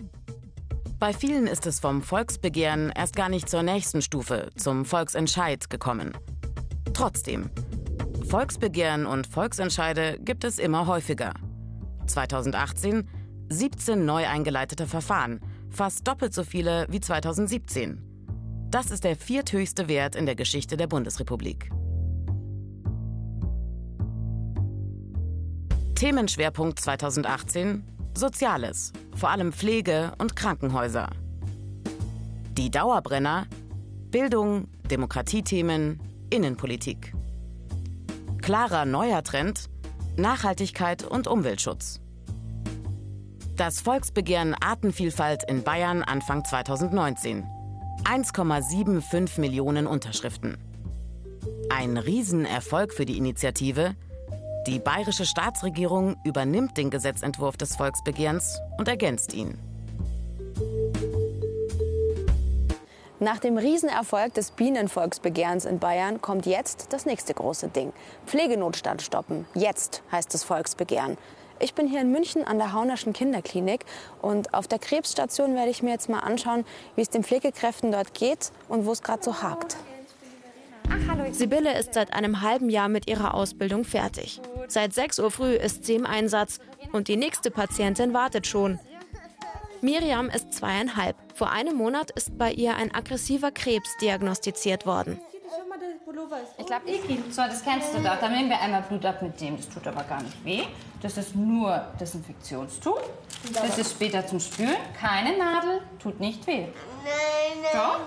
Bei 1.00 1.14
vielen 1.14 1.46
ist 1.46 1.66
es 1.66 1.80
vom 1.80 2.02
Volksbegehren 2.02 2.92
erst 2.94 3.16
gar 3.16 3.30
nicht 3.30 3.48
zur 3.48 3.62
nächsten 3.62 4.02
Stufe, 4.02 4.50
zum 4.56 4.84
Volksentscheid 4.84 5.70
gekommen. 5.70 6.12
Trotzdem, 6.92 7.48
Volksbegehren 8.28 9.06
und 9.06 9.26
Volksentscheide 9.26 10.18
gibt 10.20 10.44
es 10.44 10.58
immer 10.58 10.86
häufiger. 10.86 11.32
2018 12.06 13.08
17 13.48 14.04
neu 14.04 14.28
eingeleitete 14.28 14.86
Verfahren, 14.86 15.40
fast 15.70 16.06
doppelt 16.06 16.34
so 16.34 16.44
viele 16.44 16.86
wie 16.90 17.00
2017. 17.00 18.02
Das 18.70 18.90
ist 18.90 19.02
der 19.02 19.16
vierthöchste 19.16 19.88
Wert 19.88 20.14
in 20.14 20.26
der 20.26 20.36
Geschichte 20.36 20.76
der 20.76 20.86
Bundesrepublik. 20.86 21.70
Themenschwerpunkt 25.94 26.78
2018 26.78 27.84
Soziales, 28.14 28.92
vor 29.14 29.30
allem 29.30 29.52
Pflege 29.52 30.12
und 30.18 30.36
Krankenhäuser. 30.36 31.10
Die 32.56 32.70
Dauerbrenner 32.70 33.46
Bildung, 34.10 34.68
Demokratiethemen, 34.90 36.00
Innenpolitik. 36.30 37.14
Klarer 38.42 38.84
neuer 38.84 39.22
Trend 39.22 39.70
Nachhaltigkeit 40.16 41.04
und 41.04 41.26
Umweltschutz. 41.28 42.00
Das 43.56 43.80
Volksbegehren 43.80 44.54
Artenvielfalt 44.54 45.42
in 45.48 45.62
Bayern 45.62 46.02
Anfang 46.02 46.44
2019. 46.44 47.44
1,75 48.04 49.40
Millionen 49.40 49.86
Unterschriften. 49.86 50.56
Ein 51.68 51.96
Riesenerfolg 51.96 52.92
für 52.92 53.04
die 53.04 53.18
Initiative. 53.18 53.94
Die 54.66 54.78
bayerische 54.78 55.24
Staatsregierung 55.24 56.16
übernimmt 56.22 56.76
den 56.76 56.90
Gesetzentwurf 56.90 57.56
des 57.56 57.76
Volksbegehrens 57.76 58.60
und 58.76 58.88
ergänzt 58.88 59.32
ihn. 59.32 59.58
Nach 63.20 63.38
dem 63.38 63.56
Riesenerfolg 63.56 64.34
des 64.34 64.50
Bienenvolksbegehrens 64.50 65.64
in 65.64 65.78
Bayern 65.78 66.20
kommt 66.20 66.44
jetzt 66.44 66.92
das 66.92 67.06
nächste 67.06 67.32
große 67.32 67.68
Ding. 67.68 67.94
Pflegenotstand 68.26 69.00
stoppen. 69.00 69.46
Jetzt 69.54 70.02
heißt 70.12 70.32
das 70.34 70.44
Volksbegehren. 70.44 71.16
Ich 71.58 71.74
bin 71.74 71.86
hier 71.86 72.02
in 72.02 72.12
München 72.12 72.44
an 72.44 72.58
der 72.58 72.74
Haunerschen 72.74 73.14
Kinderklinik 73.14 73.84
und 74.20 74.52
auf 74.52 74.68
der 74.68 74.78
Krebsstation 74.78 75.54
werde 75.54 75.70
ich 75.70 75.82
mir 75.82 75.90
jetzt 75.90 76.08
mal 76.10 76.20
anschauen, 76.20 76.66
wie 76.96 77.02
es 77.02 77.10
den 77.10 77.24
Pflegekräften 77.24 77.92
dort 77.92 78.12
geht 78.12 78.52
und 78.68 78.84
wo 78.84 78.92
es 78.92 79.02
gerade 79.02 79.22
so 79.22 79.42
hakt. 79.42 79.76
Sibylle 81.32 81.78
ist 81.78 81.94
seit 81.94 82.12
einem 82.12 82.42
halben 82.42 82.68
Jahr 82.70 82.88
mit 82.88 83.08
ihrer 83.08 83.34
Ausbildung 83.34 83.84
fertig. 83.84 84.40
Seit 84.68 84.92
6 84.92 85.18
Uhr 85.20 85.30
früh 85.30 85.54
ist 85.54 85.84
sie 85.84 85.94
im 85.94 86.06
Einsatz 86.06 86.58
und 86.92 87.08
die 87.08 87.16
nächste 87.16 87.50
Patientin 87.50 88.12
wartet 88.12 88.46
schon. 88.46 88.78
Miriam 89.80 90.28
ist 90.28 90.52
zweieinhalb. 90.52 91.16
Vor 91.34 91.50
einem 91.50 91.76
Monat 91.76 92.10
ist 92.10 92.36
bei 92.36 92.52
ihr 92.52 92.76
ein 92.76 92.94
aggressiver 92.94 93.50
Krebs 93.50 93.96
diagnostiziert 93.98 94.84
worden. 94.84 95.18
Ich 96.58 96.66
glaube, 96.66 96.84
so, 97.30 97.42
das 97.42 97.64
kennst 97.64 97.94
du 97.94 97.98
doch. 98.02 98.16
Da 98.20 98.28
nehmen 98.28 98.50
wir 98.50 98.60
einmal 98.60 98.82
Blut 98.82 99.04
ab 99.06 99.22
mit 99.22 99.40
dem. 99.40 99.56
Das 99.56 99.68
tut 99.68 99.86
aber 99.86 100.02
gar 100.02 100.22
nicht 100.22 100.44
weh. 100.44 100.64
Das 101.02 101.16
ist 101.16 101.34
nur 101.34 101.82
Desinfektionstuch. 101.98 103.00
Das 103.54 103.78
ist 103.78 103.92
später 103.92 104.26
zum 104.26 104.38
Spülen. 104.38 104.76
Keine 104.98 105.38
Nadel, 105.38 105.80
tut 105.98 106.20
nicht 106.20 106.46
weh. 106.46 106.66
Nein, 107.02 107.62
nein, 107.62 107.72
Doch? 107.72 108.00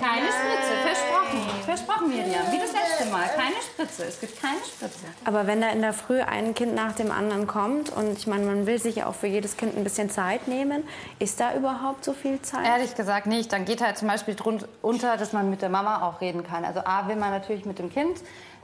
Keine 0.00 0.26
Spritze, 0.26 0.72
versprochen. 0.84 1.64
Versprochen, 1.64 2.08
Miriam. 2.08 2.52
Wie 2.52 2.58
das 2.58 2.72
letzte 2.72 3.06
Mal. 3.10 3.26
Keine 3.28 3.56
Spritze. 3.60 4.04
Es 4.04 4.20
gibt 4.20 4.40
keine 4.40 4.58
Spritze. 4.58 5.06
Aber 5.24 5.48
wenn 5.48 5.60
da 5.60 5.70
in 5.70 5.80
der 5.82 5.92
Früh 5.92 6.20
ein 6.20 6.54
Kind 6.54 6.76
nach 6.76 6.92
dem 6.92 7.10
anderen 7.10 7.48
kommt 7.48 7.90
und 7.90 8.16
ich 8.16 8.28
meine, 8.28 8.46
man 8.46 8.66
will 8.66 8.78
sich 8.80 8.96
ja 8.96 9.06
auch 9.06 9.16
für 9.16 9.26
jedes 9.26 9.56
Kind 9.56 9.76
ein 9.76 9.82
bisschen 9.82 10.08
Zeit 10.08 10.46
nehmen, 10.46 10.84
ist 11.18 11.40
da 11.40 11.54
überhaupt 11.56 12.04
so 12.04 12.12
viel 12.12 12.40
Zeit? 12.42 12.64
Ehrlich 12.64 12.94
gesagt 12.94 13.26
nicht. 13.26 13.52
Dann 13.52 13.64
geht 13.64 13.80
halt 13.80 13.98
zum 13.98 14.06
Beispiel 14.06 14.36
drunter, 14.36 15.16
dass 15.16 15.32
man 15.32 15.50
mit 15.50 15.62
der 15.62 15.68
Mama 15.68 16.06
auch 16.06 16.20
reden 16.20 16.44
kann. 16.44 16.64
Also 16.64 16.80
A, 16.84 17.08
will 17.08 17.16
man 17.16 17.30
natürlich 17.30 17.64
mit 17.64 17.80
dem 17.80 17.92
Kind 17.92 18.18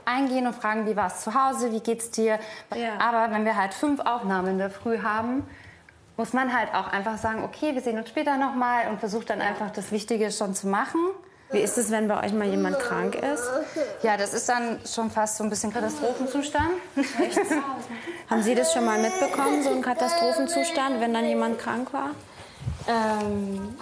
eingehen 0.07 0.47
und 0.47 0.55
fragen, 0.55 0.87
wie 0.87 0.95
war 0.95 1.07
es 1.07 1.21
zu 1.21 1.33
Hause, 1.33 1.71
wie 1.71 1.81
geht's 1.81 2.09
dir. 2.11 2.39
Ja. 2.75 2.97
Aber 2.99 3.33
wenn 3.33 3.45
wir 3.45 3.55
halt 3.55 3.73
fünf 3.73 3.99
Aufnahmen 3.99 4.47
in 4.51 4.57
der 4.57 4.69
Früh 4.69 4.99
haben, 4.99 5.47
muss 6.17 6.33
man 6.33 6.57
halt 6.57 6.73
auch 6.73 6.87
einfach 6.87 7.17
sagen, 7.17 7.43
okay, 7.43 7.75
wir 7.75 7.81
sehen 7.81 7.97
uns 7.97 8.09
später 8.09 8.37
nochmal 8.37 8.87
und 8.89 8.99
versucht 8.99 9.29
dann 9.29 9.41
einfach 9.41 9.69
das 9.71 9.91
Wichtige 9.91 10.31
schon 10.31 10.55
zu 10.55 10.67
machen. 10.67 10.99
Wie 11.51 11.59
ist 11.59 11.77
es, 11.77 11.91
wenn 11.91 12.09
bei 12.09 12.25
euch 12.25 12.33
mal 12.33 12.47
jemand 12.47 12.77
krank 12.79 13.15
ist? 13.15 13.49
Ja, 14.03 14.17
das 14.17 14.33
ist 14.33 14.49
dann 14.49 14.79
schon 14.85 15.09
fast 15.09 15.37
so 15.37 15.45
ein 15.45 15.49
bisschen 15.49 15.71
Katastrophenzustand. 15.71 16.71
Haben 18.29 18.43
Sie 18.43 18.53
das 18.53 18.73
schon 18.73 18.83
mal 18.83 18.99
mitbekommen, 18.99 19.63
so 19.63 19.69
ein 19.69 19.81
Katastrophenzustand, 19.81 20.99
wenn 20.99 21.13
dann 21.13 21.25
jemand 21.25 21.59
krank 21.59 21.93
war? 21.93 22.09
Ähm, 22.87 23.77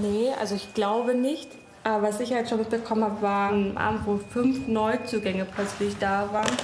nee, 0.00 0.32
also 0.40 0.56
ich 0.56 0.74
glaube 0.74 1.14
nicht. 1.14 1.52
Aber 1.88 2.08
was 2.08 2.20
ich 2.20 2.30
halt 2.34 2.46
schon 2.46 2.58
mitbekommen 2.58 3.02
habe, 3.02 3.22
war 3.22 3.50
ein 3.50 3.74
Abend, 3.78 4.04
wo 4.04 4.18
fünf 4.18 4.68
Neuzugänge 4.68 5.46
plötzlich 5.46 5.96
da 5.98 6.30
waren. 6.30 6.54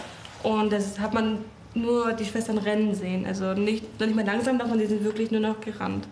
Und 0.42 0.70
das 0.70 0.98
hat 0.98 1.14
man 1.14 1.42
nur 1.72 2.12
die 2.12 2.26
Schwestern 2.26 2.58
rennen 2.58 2.94
sehen. 2.94 3.24
Also 3.24 3.54
nicht, 3.54 3.98
nicht 3.98 4.14
mehr 4.14 4.26
langsam, 4.26 4.58
sondern 4.58 4.78
die 4.78 4.86
sind 4.86 5.02
wirklich 5.02 5.30
nur 5.30 5.40
noch 5.40 5.62
gerannt. 5.62 6.06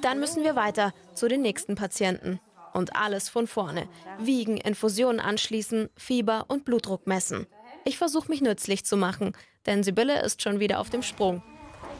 Dann 0.00 0.20
müssen 0.20 0.44
wir 0.44 0.54
weiter 0.54 0.94
zu 1.12 1.26
den 1.26 1.42
nächsten 1.42 1.74
Patienten. 1.74 2.38
Und 2.72 2.94
alles 2.94 3.28
von 3.28 3.48
vorne. 3.48 3.88
Wiegen, 4.20 4.56
Infusionen 4.56 5.18
anschließen, 5.18 5.88
Fieber 5.96 6.44
und 6.46 6.64
Blutdruck 6.64 7.08
messen. 7.08 7.48
Ich 7.84 7.98
versuche 7.98 8.28
mich 8.28 8.42
nützlich 8.42 8.84
zu 8.84 8.96
machen, 8.96 9.32
denn 9.66 9.82
Sibylle 9.82 10.22
ist 10.22 10.40
schon 10.40 10.60
wieder 10.60 10.78
auf 10.78 10.88
dem 10.88 11.02
Sprung. 11.02 11.42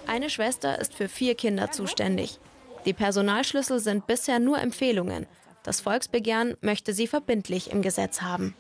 Eine 0.07 0.31
Schwester 0.31 0.79
ist 0.79 0.95
für 0.95 1.09
vier 1.09 1.35
Kinder 1.35 1.73
zuständig. 1.73 2.39
Die 2.85 2.93
Personalschlüssel 2.93 3.81
sind 3.81 4.07
bisher 4.07 4.39
nur 4.39 4.59
Empfehlungen. 4.59 5.27
Das 5.63 5.81
Volksbegehren 5.81 6.57
möchte 6.61 6.93
sie 6.93 7.07
verbindlich 7.07 7.71
im 7.71 7.81
Gesetz 7.81 8.21
haben. 8.21 8.55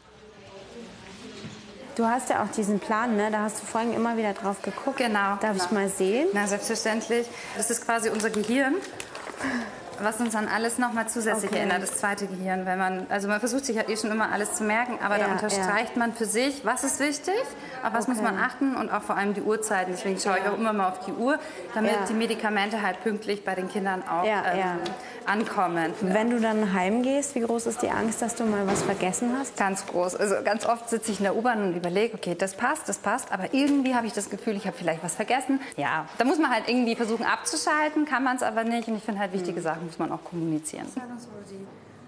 Du 1.97 2.07
hast 2.07 2.31
ja 2.31 2.43
auch 2.43 2.50
diesen 2.50 2.81
Plan, 2.81 3.16
ne? 3.16 3.31
da 3.31 3.43
hast 3.43 3.62
du 3.62 3.66
vorhin 3.66 3.93
immer 3.93 4.16
wieder 4.16 4.33
drauf 4.33 4.62
geguckt. 4.62 4.97
Genau. 4.97 5.37
Darf 5.37 5.52
genau. 5.52 5.64
ich 5.64 5.71
mal 5.71 5.88
sehen? 5.88 6.28
Na, 6.33 6.47
selbstverständlich. 6.47 7.26
Das 7.57 7.71
ist 7.71 7.85
quasi 7.85 8.09
unser 8.09 8.31
Gehirn 8.31 8.75
was 10.02 10.20
uns 10.20 10.34
an 10.34 10.48
alles 10.48 10.78
noch 10.78 10.92
mal 10.92 11.06
zusätzlich 11.08 11.50
okay. 11.50 11.60
erinnert, 11.60 11.82
das 11.82 11.98
zweite 11.98 12.26
Gehirn. 12.26 12.66
Wenn 12.66 12.78
man, 12.78 13.06
also 13.08 13.28
man 13.28 13.40
versucht 13.40 13.64
sich 13.64 13.76
ja 13.76 13.88
eh 13.88 13.96
schon 13.96 14.10
immer 14.10 14.30
alles 14.32 14.54
zu 14.54 14.64
merken, 14.64 14.98
aber 15.02 15.18
ja, 15.18 15.26
da 15.26 15.32
unterstreicht 15.32 15.92
ja. 15.94 15.98
man 15.98 16.14
für 16.14 16.26
sich, 16.26 16.64
was 16.64 16.84
ist 16.84 17.00
wichtig, 17.00 17.34
auf 17.82 17.92
was 17.92 18.04
okay. 18.04 18.14
muss 18.14 18.22
man 18.22 18.38
achten 18.38 18.76
und 18.76 18.90
auch 18.90 19.02
vor 19.02 19.16
allem 19.16 19.34
die 19.34 19.42
Uhrzeiten. 19.42 19.92
Deswegen 19.92 20.18
schaue 20.18 20.38
ich 20.38 20.48
auch 20.48 20.56
immer 20.56 20.72
mal 20.72 20.88
auf 20.88 21.04
die 21.06 21.12
Uhr, 21.12 21.38
damit 21.74 21.94
die 22.08 22.14
Medikamente 22.14 22.82
halt 22.82 23.02
pünktlich 23.02 23.44
bei 23.44 23.54
den 23.54 23.68
Kindern 23.68 24.02
auch 24.08 24.24
ähm, 24.24 24.80
ankommen. 25.26 25.92
Wenn 26.00 26.30
du 26.30 26.40
dann 26.40 26.72
heimgehst, 26.72 27.34
wie 27.34 27.40
groß 27.40 27.66
ist 27.66 27.82
die 27.82 27.90
Angst, 27.90 28.22
dass 28.22 28.34
du 28.34 28.44
mal 28.44 28.66
was 28.66 28.82
vergessen 28.82 29.34
hast? 29.38 29.56
Ganz 29.56 29.86
groß. 29.86 30.16
Also 30.16 30.36
ganz 30.44 30.66
oft 30.66 30.88
sitze 30.88 31.12
ich 31.12 31.18
in 31.18 31.24
der 31.24 31.36
U-Bahn 31.36 31.62
und 31.62 31.76
überlege, 31.76 32.14
okay, 32.14 32.34
das 32.34 32.54
passt, 32.54 32.88
das 32.88 32.98
passt, 32.98 33.32
aber 33.32 33.52
irgendwie 33.52 33.94
habe 33.94 34.06
ich 34.06 34.12
das 34.12 34.30
Gefühl, 34.30 34.56
ich 34.56 34.66
habe 34.66 34.76
vielleicht 34.76 35.02
was 35.02 35.14
vergessen. 35.14 35.60
Ja, 35.76 36.06
da 36.18 36.24
muss 36.24 36.38
man 36.38 36.50
halt 36.50 36.68
irgendwie 36.68 36.96
versuchen 36.96 37.24
abzuschalten, 37.24 38.04
kann 38.04 38.24
man 38.24 38.36
es 38.36 38.42
aber 38.42 38.64
nicht. 38.64 38.88
Und 38.88 38.96
ich 38.96 39.02
finde 39.02 39.20
halt 39.20 39.32
wichtige 39.32 39.60
mhm. 39.60 39.64
Sachen 39.64 39.83
muss 39.84 39.98
man 39.98 40.12
auch 40.12 40.24
kommunizieren. 40.24 40.86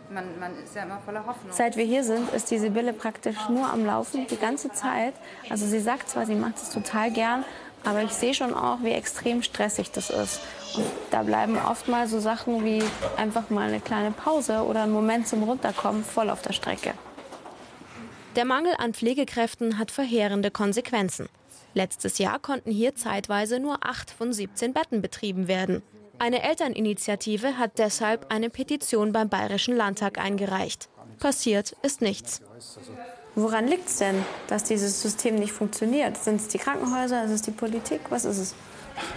Man, 0.09 0.38
man, 0.38 0.56
ist 0.62 0.75
ja 0.76 0.85
immer 0.85 1.00
voller 1.00 1.26
Hoffnung. 1.26 1.52
Seit 1.52 1.76
wir 1.76 1.85
hier 1.85 2.04
sind, 2.04 2.33
ist 2.33 2.50
die 2.50 2.59
Sibylle 2.59 2.92
praktisch 2.92 3.49
nur 3.49 3.68
am 3.68 3.85
Laufen, 3.85 4.26
die 4.28 4.37
ganze 4.37 4.71
Zeit. 4.71 5.14
Also 5.50 5.66
sie 5.66 5.80
sagt 5.80 6.09
zwar, 6.09 6.26
sie 6.26 6.37
macht 6.37 6.59
es 6.59 6.71
total 6.71 7.11
gern, 7.11 7.45
aber 7.85 8.02
ich 8.02 8.12
sehe 8.12 8.33
schon 8.33 8.54
auch, 8.54 8.78
wie 8.83 8.92
extrem 8.92 9.42
stressig 9.42 9.90
das 9.90 10.11
ist. 10.11 10.40
Und 10.76 10.87
da 11.11 11.25
bleiben 11.25 11.56
oft 11.59 11.88
mal 11.88 12.06
so 12.06 12.21
Sachen 12.21 12.64
wie 12.64 12.85
einfach 13.16 13.50
mal 13.50 13.68
eine 13.68 13.80
kleine 13.80 14.12
Pause 14.12 14.62
oder 14.62 14.85
ein 14.85 14.92
Moment 14.92 15.26
zum 15.26 15.42
Runterkommen 15.42 16.04
voll 16.04 16.30
auf 16.30 16.42
der 16.42 16.52
Strecke. 16.52 16.95
Der 18.37 18.45
Mangel 18.45 18.75
an 18.78 18.92
Pflegekräften 18.92 19.78
hat 19.78 19.90
verheerende 19.90 20.50
Konsequenzen. 20.50 21.28
Letztes 21.75 22.18
Jahr 22.18 22.38
konnten 22.38 22.71
hier 22.71 22.95
zeitweise 22.95 23.61
nur 23.61 23.78
acht 23.85 24.11
von 24.11 24.33
17 24.33 24.73
Betten 24.73 25.02
betrieben 25.02 25.49
werden. 25.49 25.83
Eine 26.19 26.43
Elterninitiative 26.43 27.59
hat 27.59 27.79
deshalb 27.79 28.33
eine 28.33 28.49
Petition 28.49 29.13
beim 29.13 29.29
Bayerischen 29.29 29.77
Landtag 29.77 30.19
eingereicht. 30.19 30.89
Passiert 31.19 31.77
ist 31.83 32.01
nichts. 32.01 32.41
Woran 33.35 33.69
liegt 33.69 33.89
es 33.89 33.99
denn, 33.99 34.17
dass 34.49 34.65
dieses 34.65 35.03
System 35.03 35.35
nicht 35.35 35.53
funktioniert? 35.53 36.17
Sind 36.17 36.41
es 36.41 36.49
die 36.49 36.59
Krankenhäuser, 36.59 37.25
ist 37.25 37.33
es 37.33 37.43
die 37.43 37.51
Politik? 37.51 38.01
Was 38.09 38.25
ist 38.25 38.39
es? 38.39 38.55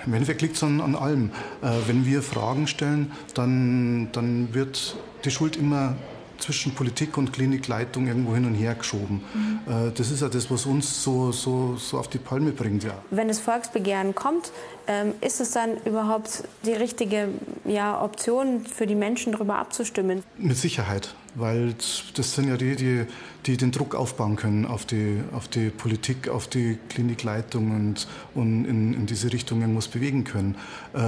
Im 0.06 0.13
Endeffekt 0.13 0.41
liegt 0.41 0.58
es 0.58 0.63
an, 0.63 0.82
an, 0.82 0.96
allem. 0.96 1.32
Äh, 1.62 1.72
wenn 1.88 2.06
wir 2.06 2.22
Fragen 2.22 2.68
stellen, 2.68 3.13
dann, 3.34 4.10
dann 4.12 4.53
wird 4.53 4.98
die 5.24 5.32
Schuld 5.32 5.56
immer 5.56 5.96
zwischen 6.39 6.74
Politik 6.74 7.17
und 7.17 7.34
Klinikleitung 7.34 8.08
irgendwo 8.08 8.34
hin 8.34 8.46
und 8.46 8.55
her 8.55 8.75
geschoben. 8.75 9.22
Mhm. 9.34 9.93
Das 9.96 10.12
ist 10.12 10.22
ja 10.22 10.29
das, 10.29 10.50
was 10.50 10.65
uns 10.65 11.03
so, 11.03 11.31
so, 11.31 11.75
so 11.77 11.98
auf 11.98 12.08
die 12.08 12.17
Palme 12.17 12.51
bringt. 12.51 12.84
Ja. 12.84 12.93
Wenn 13.12 13.27
das 13.27 13.39
Volksbegehren 13.39 14.15
kommt, 14.15 14.51
ähm, 14.88 15.13
ist 15.22 15.39
es 15.39 15.51
dann 15.51 15.77
überhaupt 15.86 16.43
die 16.65 16.74
richtige 16.74 17.29
ja, 17.65 18.01
Option 18.01 18.65
für 18.65 18.88
die 18.88 18.96
Menschen, 18.96 19.34
darüber 19.34 19.58
abzustimmen? 19.58 20.24
Mit 20.38 20.58
Sicherheit. 20.58 21.13
weil 21.36 21.75
das 22.15 22.34
sind 22.34 22.50
ja 22.50 22.58
die, 22.58 22.75
die, 22.75 23.05
die 23.46 23.58
den 23.58 23.72
Druck 23.72 23.96
aufbauen 23.96 24.36
können 24.36 24.65
auf 24.65 24.86
die, 24.86 25.22
auf 25.31 25.48
die 25.48 25.69
Politik, 25.69 26.27
auf 26.27 26.48
die 26.48 26.77
Klinikleitung 26.89 27.72
und, 27.72 28.08
und 28.34 28.65
in, 28.65 28.93
in 28.93 29.05
diese 29.05 29.31
Richtung 29.31 29.62
irgendwas 29.62 29.88
bewegen 29.88 30.24
können. 30.24 30.55
Äh, 30.93 31.00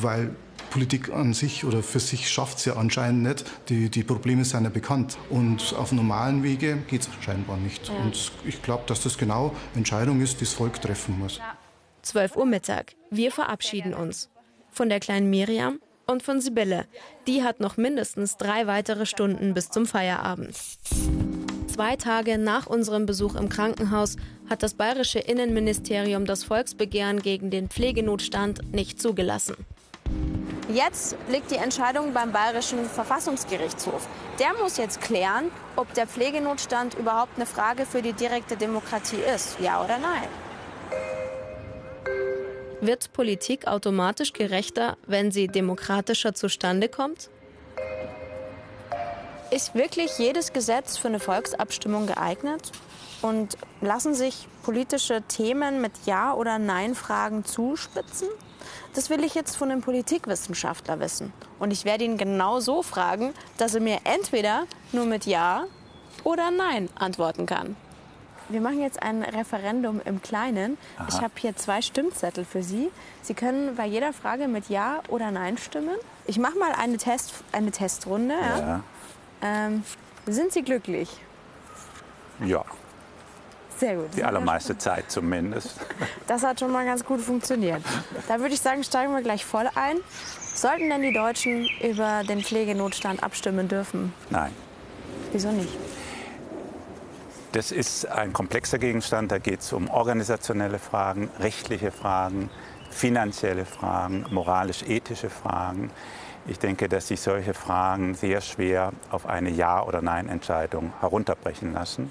weil 0.00 0.30
Politik 0.74 1.12
an 1.12 1.34
sich 1.34 1.64
oder 1.64 1.84
für 1.84 2.00
sich 2.00 2.28
schafft 2.28 2.58
es 2.58 2.64
ja 2.64 2.74
anscheinend 2.74 3.22
nicht. 3.22 3.44
Die, 3.68 3.90
die 3.90 4.02
Probleme 4.02 4.44
sind 4.44 4.64
ja 4.64 4.70
bekannt. 4.70 5.16
Und 5.30 5.72
auf 5.78 5.92
normalen 5.92 6.42
Wege 6.42 6.78
geht 6.88 7.02
es 7.02 7.08
scheinbar 7.20 7.58
nicht. 7.58 7.86
Ja. 7.86 7.94
Und 7.94 8.32
ich 8.44 8.60
glaube, 8.60 8.82
dass 8.88 9.00
das 9.00 9.16
genau 9.16 9.54
Entscheidung 9.76 10.20
ist, 10.20 10.40
die 10.40 10.46
das 10.46 10.52
Volk 10.52 10.82
treffen 10.82 11.16
muss. 11.16 11.40
12 12.02 12.34
Uhr 12.34 12.46
Mittag. 12.46 12.96
Wir 13.08 13.30
verabschieden 13.30 13.94
uns. 13.94 14.30
Von 14.72 14.88
der 14.88 14.98
kleinen 14.98 15.30
Miriam 15.30 15.78
und 16.08 16.24
von 16.24 16.40
Sibylle. 16.40 16.86
Die 17.28 17.44
hat 17.44 17.60
noch 17.60 17.76
mindestens 17.76 18.36
drei 18.36 18.66
weitere 18.66 19.06
Stunden 19.06 19.54
bis 19.54 19.70
zum 19.70 19.86
Feierabend. 19.86 20.56
Zwei 21.68 21.94
Tage 21.94 22.36
nach 22.36 22.66
unserem 22.66 23.06
Besuch 23.06 23.36
im 23.36 23.48
Krankenhaus 23.48 24.16
hat 24.50 24.64
das 24.64 24.74
bayerische 24.74 25.20
Innenministerium 25.20 26.24
das 26.24 26.42
Volksbegehren 26.42 27.22
gegen 27.22 27.50
den 27.50 27.68
Pflegenotstand 27.68 28.74
nicht 28.74 29.00
zugelassen. 29.00 29.54
Jetzt 30.68 31.16
liegt 31.28 31.50
die 31.50 31.56
Entscheidung 31.56 32.14
beim 32.14 32.32
Bayerischen 32.32 32.86
Verfassungsgerichtshof. 32.86 34.08
Der 34.38 34.54
muss 34.62 34.78
jetzt 34.78 35.02
klären, 35.02 35.50
ob 35.76 35.92
der 35.92 36.06
Pflegenotstand 36.06 36.94
überhaupt 36.94 37.32
eine 37.36 37.44
Frage 37.44 37.84
für 37.84 38.00
die 38.00 38.14
direkte 38.14 38.56
Demokratie 38.56 39.20
ist. 39.34 39.58
Ja 39.60 39.84
oder 39.84 39.98
nein? 39.98 40.28
Wird 42.80 43.12
Politik 43.12 43.66
automatisch 43.66 44.32
gerechter, 44.32 44.96
wenn 45.06 45.30
sie 45.30 45.48
demokratischer 45.48 46.34
zustande 46.34 46.88
kommt? 46.88 47.28
Ist 49.50 49.74
wirklich 49.74 50.18
jedes 50.18 50.52
Gesetz 50.52 50.96
für 50.96 51.08
eine 51.08 51.20
Volksabstimmung 51.20 52.06
geeignet? 52.06 52.72
Und 53.24 53.56
lassen 53.80 54.12
sich 54.12 54.48
politische 54.64 55.22
Themen 55.22 55.80
mit 55.80 55.92
Ja- 56.04 56.34
oder 56.34 56.58
Nein-Fragen 56.58 57.46
zuspitzen? 57.46 58.28
Das 58.92 59.08
will 59.08 59.24
ich 59.24 59.34
jetzt 59.34 59.56
von 59.56 59.70
einem 59.70 59.80
Politikwissenschaftler 59.80 61.00
wissen. 61.00 61.32
Und 61.58 61.70
ich 61.70 61.86
werde 61.86 62.04
ihn 62.04 62.18
genau 62.18 62.60
so 62.60 62.82
fragen, 62.82 63.32
dass 63.56 63.74
er 63.74 63.80
mir 63.80 64.00
entweder 64.04 64.66
nur 64.92 65.06
mit 65.06 65.24
Ja 65.24 65.64
oder 66.22 66.50
Nein 66.50 66.90
antworten 66.96 67.46
kann. 67.46 67.76
Wir 68.50 68.60
machen 68.60 68.82
jetzt 68.82 69.02
ein 69.02 69.22
Referendum 69.22 70.02
im 70.04 70.20
Kleinen. 70.20 70.76
Aha. 70.98 71.06
Ich 71.08 71.14
habe 71.14 71.32
hier 71.36 71.56
zwei 71.56 71.80
Stimmzettel 71.80 72.44
für 72.44 72.62
Sie. 72.62 72.90
Sie 73.22 73.32
können 73.32 73.74
bei 73.74 73.86
jeder 73.86 74.12
Frage 74.12 74.48
mit 74.48 74.68
Ja 74.68 75.00
oder 75.08 75.30
Nein 75.30 75.56
stimmen. 75.56 75.96
Ich 76.26 76.38
mache 76.38 76.58
mal 76.58 76.72
eine, 76.72 76.98
Test, 76.98 77.32
eine 77.52 77.70
Testrunde. 77.70 78.34
Ja. 78.34 78.58
ja. 78.58 78.80
Ähm, 79.40 79.82
sind 80.26 80.52
Sie 80.52 80.62
glücklich? 80.62 81.08
Ja. 82.44 82.66
Sehr 83.84 83.96
gut. 83.96 84.16
Die 84.16 84.24
allermeiste 84.24 84.78
Zeit 84.78 85.10
zumindest. 85.10 85.78
Das 86.26 86.42
hat 86.42 86.58
schon 86.58 86.72
mal 86.72 86.86
ganz 86.86 87.04
gut 87.04 87.20
funktioniert. 87.20 87.82
Da 88.28 88.40
würde 88.40 88.54
ich 88.54 88.60
sagen, 88.62 88.82
steigen 88.82 89.12
wir 89.12 89.20
gleich 89.20 89.44
voll 89.44 89.68
ein. 89.74 89.98
Sollten 90.54 90.88
denn 90.88 91.02
die 91.02 91.12
Deutschen 91.12 91.68
über 91.82 92.22
den 92.26 92.40
Pflegenotstand 92.40 93.22
abstimmen 93.22 93.68
dürfen? 93.68 94.14
Nein. 94.30 94.52
Wieso 95.32 95.52
nicht? 95.52 95.76
Das 97.52 97.72
ist 97.72 98.06
ein 98.06 98.32
komplexer 98.32 98.78
Gegenstand. 98.78 99.32
Da 99.32 99.38
geht 99.38 99.60
es 99.60 99.72
um 99.74 99.90
organisationelle 99.90 100.78
Fragen, 100.78 101.28
rechtliche 101.40 101.90
Fragen, 101.90 102.48
finanzielle 102.90 103.66
Fragen, 103.66 104.24
moralisch-ethische 104.30 105.28
Fragen. 105.28 105.90
Ich 106.46 106.58
denke, 106.58 106.88
dass 106.88 107.08
sich 107.08 107.20
solche 107.20 107.52
Fragen 107.52 108.14
sehr 108.14 108.40
schwer 108.40 108.92
auf 109.10 109.26
eine 109.26 109.50
Ja- 109.50 109.82
oder 109.82 110.00
Nein-Entscheidung 110.00 110.94
herunterbrechen 111.00 111.74
lassen. 111.74 112.10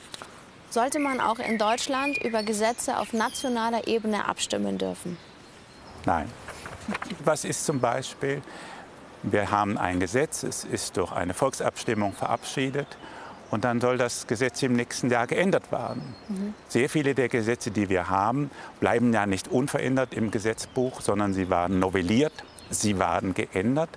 Sollte 0.73 0.97
man 0.97 1.21
auch 1.21 1.37
in 1.37 1.59
Deutschland 1.59 2.17
über 2.17 2.41
Gesetze 2.41 2.97
auf 2.97 3.13
nationaler 3.13 3.85
Ebene 3.87 4.27
abstimmen 4.27 4.79
dürfen? 4.79 5.19
Nein. 6.03 6.27
Was 7.23 7.45
ist 7.45 7.63
zum 7.63 7.79
Beispiel? 7.79 8.41
Wir 9.21 9.51
haben 9.51 9.77
ein 9.77 9.99
Gesetz, 9.99 10.41
es 10.41 10.63
ist 10.63 10.97
durch 10.97 11.11
eine 11.11 11.35
Volksabstimmung 11.35 12.13
verabschiedet 12.13 12.87
und 13.51 13.65
dann 13.65 13.81
soll 13.81 13.99
das 13.99 14.25
Gesetz 14.25 14.63
im 14.63 14.73
nächsten 14.73 15.11
Jahr 15.11 15.27
geändert 15.27 15.71
werden. 15.71 16.15
Mhm. 16.27 16.55
Sehr 16.69 16.89
viele 16.89 17.13
der 17.13 17.29
Gesetze, 17.29 17.69
die 17.69 17.87
wir 17.89 18.09
haben, 18.09 18.49
bleiben 18.79 19.13
ja 19.13 19.27
nicht 19.27 19.49
unverändert 19.49 20.15
im 20.15 20.31
Gesetzbuch, 20.31 21.01
sondern 21.01 21.35
sie 21.35 21.51
waren 21.51 21.77
novelliert, 21.77 22.33
sie 22.73 22.99
waren 22.99 23.33
geändert. 23.33 23.89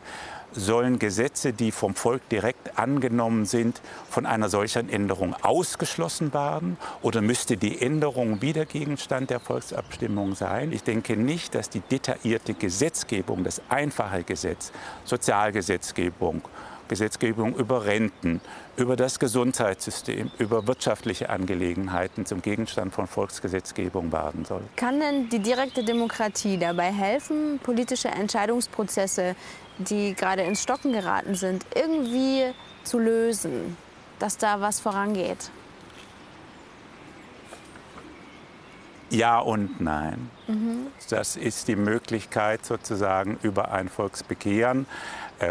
Sollen 0.52 0.98
Gesetze, 0.98 1.52
die 1.52 1.70
vom 1.70 1.94
Volk 1.94 2.26
direkt 2.30 2.78
angenommen 2.78 3.44
sind, 3.44 3.82
von 4.08 4.24
einer 4.24 4.48
solchen 4.48 4.88
Änderung 4.88 5.34
ausgeschlossen 5.42 6.32
werden? 6.32 6.78
Oder 7.02 7.20
müsste 7.20 7.58
die 7.58 7.82
Änderung 7.82 8.40
wieder 8.40 8.64
Gegenstand 8.64 9.28
der 9.28 9.40
Volksabstimmung 9.40 10.34
sein? 10.34 10.72
Ich 10.72 10.82
denke 10.82 11.16
nicht, 11.16 11.54
dass 11.54 11.68
die 11.68 11.80
detaillierte 11.80 12.54
Gesetzgebung, 12.54 13.44
das 13.44 13.60
einfache 13.68 14.22
Gesetz, 14.22 14.72
Sozialgesetzgebung, 15.04 16.40
Gesetzgebung 16.88 17.54
über 17.56 17.84
Renten, 17.84 18.40
über 18.76 18.96
das 18.96 19.18
Gesundheitssystem, 19.18 20.30
über 20.38 20.66
wirtschaftliche 20.66 21.30
Angelegenheiten 21.30 22.26
zum 22.26 22.42
Gegenstand 22.42 22.92
von 22.94 23.06
Volksgesetzgebung 23.06 24.12
werden 24.12 24.44
soll. 24.44 24.62
Kann 24.76 25.00
denn 25.00 25.28
die 25.28 25.40
direkte 25.40 25.84
Demokratie 25.84 26.58
dabei 26.58 26.92
helfen, 26.92 27.58
politische 27.62 28.08
Entscheidungsprozesse, 28.08 29.34
die 29.78 30.14
gerade 30.14 30.42
ins 30.42 30.62
Stocken 30.62 30.92
geraten 30.92 31.34
sind, 31.34 31.66
irgendwie 31.74 32.52
zu 32.84 32.98
lösen, 32.98 33.76
dass 34.18 34.38
da 34.38 34.60
was 34.60 34.80
vorangeht? 34.80 35.50
Ja 39.10 39.38
und 39.38 39.80
nein. 39.80 40.30
Mhm. 40.48 40.88
Das 41.10 41.36
ist 41.36 41.68
die 41.68 41.76
Möglichkeit 41.76 42.64
sozusagen 42.66 43.38
über 43.42 43.70
ein 43.70 43.88
Volksbegehren 43.88 44.86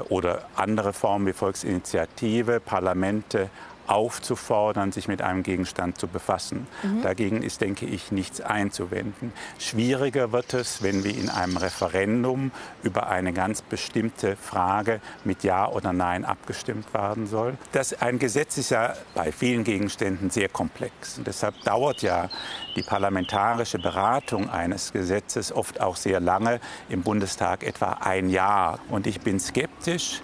oder 0.09 0.43
andere 0.55 0.93
Formen 0.93 1.27
wie 1.27 1.33
Volksinitiative, 1.33 2.59
Parlamente 2.59 3.49
aufzufordern, 3.87 4.91
sich 4.91 5.07
mit 5.07 5.21
einem 5.21 5.43
Gegenstand 5.43 5.97
zu 5.97 6.07
befassen. 6.07 6.67
Mhm. 6.83 7.01
Dagegen 7.01 7.41
ist, 7.41 7.61
denke 7.61 7.85
ich, 7.85 8.11
nichts 8.11 8.41
einzuwenden. 8.41 9.33
Schwieriger 9.59 10.31
wird 10.31 10.53
es, 10.53 10.81
wenn 10.81 11.03
wir 11.03 11.15
in 11.15 11.29
einem 11.29 11.57
Referendum 11.57 12.51
über 12.83 13.07
eine 13.07 13.33
ganz 13.33 13.61
bestimmte 13.61 14.35
Frage 14.35 15.01
mit 15.23 15.43
Ja 15.43 15.67
oder 15.67 15.93
Nein 15.93 16.25
abgestimmt 16.25 16.93
werden 16.93 17.27
soll. 17.27 17.57
Das, 17.71 18.01
ein 18.01 18.19
Gesetz 18.19 18.57
ist 18.57 18.71
ja 18.71 18.93
bei 19.13 19.31
vielen 19.31 19.63
Gegenständen 19.63 20.29
sehr 20.29 20.49
komplex. 20.49 21.17
Und 21.17 21.27
deshalb 21.27 21.61
dauert 21.63 22.01
ja 22.01 22.29
die 22.75 22.83
parlamentarische 22.83 23.79
Beratung 23.79 24.49
eines 24.49 24.91
Gesetzes 24.93 25.51
oft 25.51 25.81
auch 25.81 25.95
sehr 25.95 26.19
lange, 26.19 26.59
im 26.89 27.01
Bundestag 27.01 27.63
etwa 27.63 27.97
ein 28.01 28.29
Jahr. 28.29 28.79
Und 28.89 29.07
ich 29.07 29.21
bin 29.21 29.39
skeptisch, 29.39 30.21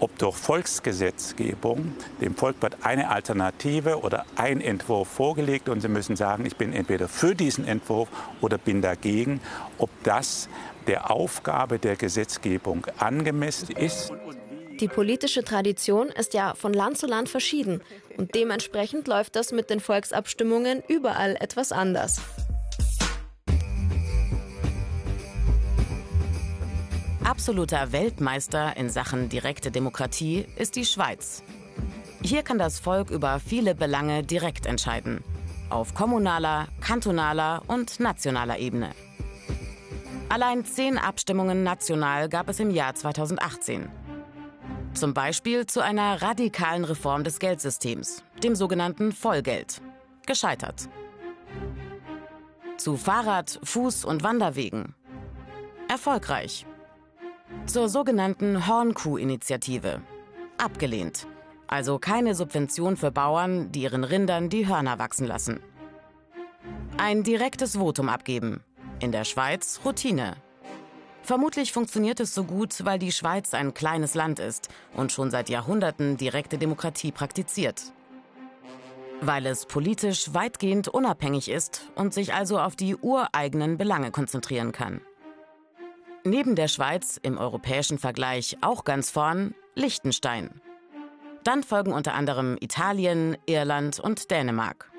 ob 0.00 0.16
durch 0.18 0.36
Volksgesetzgebung, 0.36 1.94
dem 2.20 2.34
Volk 2.34 2.56
wird 2.60 2.78
eine 2.82 3.10
Alternative 3.10 4.00
oder 4.00 4.24
ein 4.36 4.60
Entwurf 4.60 5.08
vorgelegt 5.08 5.68
und 5.68 5.80
Sie 5.80 5.88
müssen 5.88 6.16
sagen, 6.16 6.46
ich 6.46 6.56
bin 6.56 6.72
entweder 6.72 7.08
für 7.08 7.34
diesen 7.34 7.66
Entwurf 7.66 8.08
oder 8.40 8.58
bin 8.58 8.82
dagegen, 8.82 9.40
ob 9.78 9.90
das 10.02 10.48
der 10.86 11.10
Aufgabe 11.10 11.78
der 11.78 11.96
Gesetzgebung 11.96 12.86
angemessen 12.98 13.74
ist. 13.76 14.12
Die 14.80 14.88
politische 14.88 15.44
Tradition 15.44 16.08
ist 16.08 16.34
ja 16.34 16.54
von 16.54 16.74
Land 16.74 16.98
zu 16.98 17.06
Land 17.06 17.28
verschieden 17.28 17.80
und 18.16 18.34
dementsprechend 18.34 19.06
läuft 19.06 19.36
das 19.36 19.52
mit 19.52 19.70
den 19.70 19.80
Volksabstimmungen 19.80 20.82
überall 20.88 21.36
etwas 21.36 21.70
anders. 21.70 22.20
Absoluter 27.24 27.90
Weltmeister 27.92 28.76
in 28.76 28.90
Sachen 28.90 29.30
direkte 29.30 29.70
Demokratie 29.70 30.44
ist 30.56 30.76
die 30.76 30.84
Schweiz. 30.84 31.42
Hier 32.22 32.42
kann 32.42 32.58
das 32.58 32.78
Volk 32.78 33.10
über 33.10 33.40
viele 33.40 33.74
Belange 33.74 34.22
direkt 34.22 34.66
entscheiden. 34.66 35.24
Auf 35.70 35.94
kommunaler, 35.94 36.68
kantonaler 36.82 37.62
und 37.66 37.98
nationaler 37.98 38.58
Ebene. 38.58 38.90
Allein 40.28 40.66
zehn 40.66 40.98
Abstimmungen 40.98 41.62
national 41.62 42.28
gab 42.28 42.50
es 42.50 42.60
im 42.60 42.70
Jahr 42.70 42.94
2018. 42.94 43.88
Zum 44.92 45.14
Beispiel 45.14 45.64
zu 45.64 45.80
einer 45.80 46.20
radikalen 46.20 46.84
Reform 46.84 47.24
des 47.24 47.38
Geldsystems, 47.38 48.22
dem 48.42 48.54
sogenannten 48.54 49.12
Vollgeld. 49.12 49.80
Gescheitert. 50.26 50.90
Zu 52.76 52.98
Fahrrad-, 52.98 53.60
Fuß- 53.64 54.04
und 54.04 54.22
Wanderwegen. 54.22 54.94
Erfolgreich 55.88 56.66
zur 57.66 57.88
sogenannten 57.88 58.66
Hornkuh-Initiative. 58.66 60.00
Abgelehnt. 60.58 61.26
Also 61.66 61.98
keine 61.98 62.34
Subvention 62.34 62.96
für 62.96 63.10
Bauern, 63.10 63.72
die 63.72 63.82
ihren 63.82 64.04
Rindern 64.04 64.48
die 64.48 64.68
Hörner 64.68 64.98
wachsen 64.98 65.26
lassen. 65.26 65.60
Ein 66.98 67.22
direktes 67.22 67.76
Votum 67.76 68.08
abgeben. 68.08 68.62
In 69.00 69.12
der 69.12 69.24
Schweiz 69.24 69.80
Routine. 69.84 70.36
Vermutlich 71.22 71.72
funktioniert 71.72 72.20
es 72.20 72.34
so 72.34 72.44
gut, 72.44 72.84
weil 72.84 72.98
die 72.98 73.10
Schweiz 73.10 73.54
ein 73.54 73.72
kleines 73.72 74.14
Land 74.14 74.38
ist 74.38 74.68
und 74.94 75.10
schon 75.10 75.30
seit 75.30 75.48
Jahrhunderten 75.48 76.16
direkte 76.16 76.58
Demokratie 76.58 77.12
praktiziert. 77.12 77.92
Weil 79.20 79.46
es 79.46 79.64
politisch 79.64 80.34
weitgehend 80.34 80.88
unabhängig 80.88 81.48
ist 81.48 81.90
und 81.94 82.12
sich 82.12 82.34
also 82.34 82.60
auf 82.60 82.76
die 82.76 82.94
ureigenen 82.94 83.78
Belange 83.78 84.10
konzentrieren 84.10 84.72
kann. 84.72 85.00
Neben 86.26 86.56
der 86.56 86.68
Schweiz 86.68 87.20
im 87.22 87.36
europäischen 87.36 87.98
Vergleich 87.98 88.56
auch 88.62 88.84
ganz 88.84 89.10
vorn 89.10 89.54
Liechtenstein. 89.74 90.62
Dann 91.44 91.62
folgen 91.62 91.92
unter 91.92 92.14
anderem 92.14 92.56
Italien, 92.60 93.36
Irland 93.44 94.00
und 94.00 94.30
Dänemark. 94.30 94.90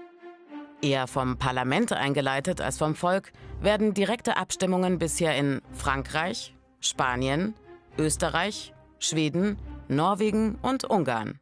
Eher 0.84 1.08
vom 1.08 1.40
Parlament 1.40 1.92
eingeleitet 1.94 2.62
als 2.62 2.78
vom 2.78 2.94
Volk 2.94 3.32
werden 3.60 3.96
direkte 3.96 4.38
Abstimmungen 4.38 5.00
bisher 5.00 5.36
in 5.36 5.62
Frankreich, 5.72 6.54
Spanien, 6.80 7.56
Österreich, 7.98 8.76
Schweden, 9.00 9.58
Norwegen 9.88 10.60
und 10.62 10.84
Ungarn. 10.84 11.40